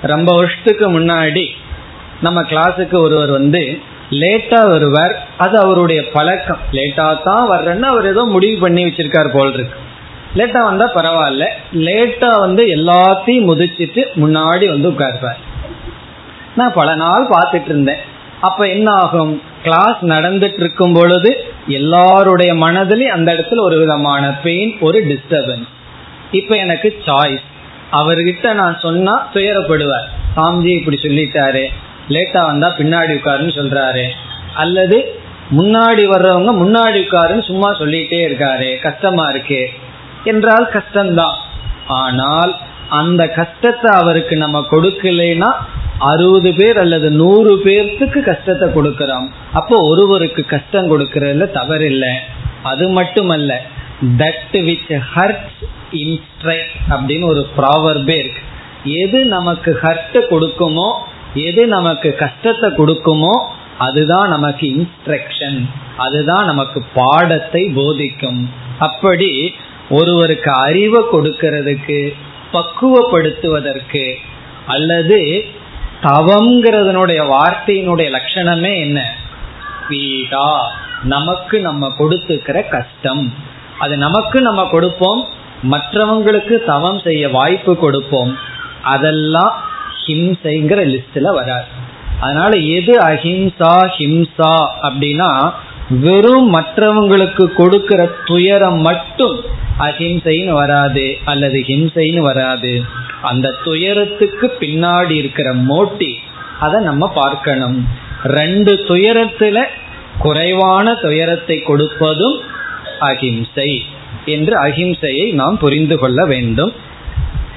[0.03, 1.47] ரொம்ப வருஷத்துக்கு முன்னாடி
[2.21, 3.79] நம்ம கிளாஸுக்கு ஒருவர் வந்து
[4.11, 5.29] லேட்டா வருவார்.
[5.37, 6.59] அது அவருடைய பழக்கம்.
[6.73, 9.79] லேட்டா தான் வர்றேன்னு அவர் ஏதோ முடிவு பண்ணி வச்சிருக்காரு போல் இருக்கு.
[10.35, 11.47] லேட்டா வந்தா பரவாயில்ல.
[11.73, 15.37] லேட்டா வந்து எல்லாத்தையும் முதிச்சிட்டு முன்னாடி வந்து உட்கார்ப்பார்
[16.57, 17.99] நான் பல நாள் பார்த்துட்டு இருந்தேன்.
[18.41, 19.43] அப்ப என்ன ஆகும்?
[19.63, 25.67] கிளாஸ் நடந்துட்டு இருக்கும் பொழுது எல்லாருடைய மனதிலையும் அந்த இடத்துல ஒரு விதமான பெயின் ஒரு டிஸ்டர்பன்ஸ்
[26.31, 27.43] இப்ப எனக்கு சாய்ஸ்
[27.93, 30.07] அவர்கிட்ட நான் சொன்னா துயரப்படுவார்.
[30.37, 31.67] சாமிஜி இப்படி சொல்லிட்டாரு.
[32.09, 34.09] லேட்டா வந்தா பின்னாடி உட்காருன்னு சொல்றாரு.
[34.55, 35.21] அல்லது
[35.57, 38.81] முன்னாடி வர்றவங்க முன்னாடி உட்காருன்னு சும்மா சொல்லிட்டே இருக்காரு.
[38.81, 39.71] கஷ்டமா இருக்கு.
[40.25, 41.35] என்றால் கஷ்டம்தான்.
[41.87, 42.57] ஆனால்
[42.89, 45.53] அந்த கஷ்டத்தை அவருக்கு நம்ம கொடுக்கலைன்னா
[46.11, 49.27] அறுபது பேர் அல்லது நூறு பேர்த்துக்கு கஷ்டத்தை கொடுக்கிறோம்.
[49.53, 52.13] அப்போ ஒருவருக்கு கஷ்டம் கொடுக்கறதுல தவறு இல்லை
[52.63, 53.53] அது மட்டுமல்ல
[54.23, 55.61] தட் விச் ஹர்ட்ஸ்
[56.03, 58.43] இன்ஸ்ட்ரைட் அப்படின்னு ஒரு ப்ராவர்பே இருக்கு.
[59.03, 60.89] எது நமக்கு ஹர்ட்டை கொடுக்குமோ
[61.49, 63.35] எது நமக்கு கஷ்டத்தை கொடுக்குமோ
[63.87, 65.59] அதுதான் நமக்கு இன்ஸ்ட்ரக்ஷன்
[66.05, 68.41] அதுதான் நமக்கு பாடத்தை போதிக்கும்.
[68.79, 69.31] அப்படி
[69.99, 71.99] ஒருவருக்கு அறிவை கொடுக்கறதுக்கு
[72.53, 74.05] பக்குவப்படுத்துவதற்கு
[74.75, 75.21] அல்லது
[76.03, 79.17] தவம்ங்கிறதனுடைய வார்த்தையினுடைய லட்சணமே என்ன?
[79.89, 80.59] பீடா.
[81.03, 83.35] நமக்கு நம்ம கொடுத்துக்கிற கஷ்டம்.
[83.79, 85.25] அது நமக்கு நம்ம கொடுப்போம்.
[85.71, 88.39] மற்றவங்களுக்கு தவம் செய்ய வாய்ப்பு கொடுப்போம்.
[88.83, 89.63] அதெல்லாம்
[90.07, 91.65] ஹிம்சைங்கிற லிஸ்ட்ல வராது.
[92.21, 95.53] அதனால எது அஹிம்சா ஹிம்சா அப்படின்னா
[95.89, 99.41] வெறும் மற்றவங்களுக்கு கொடுக்கிற துயரம் மட்டும்
[99.79, 102.85] அஹிம்சைன்னு வராது அல்லது ஹிம்சைன்னு வராது.
[103.23, 106.15] அந்த துயரத்துக்கு பின்னாடி இருக்கிற மோட்டி
[106.61, 107.89] அதை நம்ம பார்க்கணும்.
[108.25, 109.65] ரெண்டு துயரத்துல
[110.19, 112.37] குறைவான துயரத்தை கொடுப்பதும்
[113.01, 113.83] அஹிம்சை
[114.25, 116.73] என்று அஹிம்சையை நாம் புரிந்து கொள்ள வேண்டும்.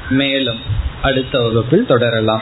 [0.09, 0.59] மேலும்
[1.01, 2.41] அடுத்த வகுப்பில் தொடரலாம்.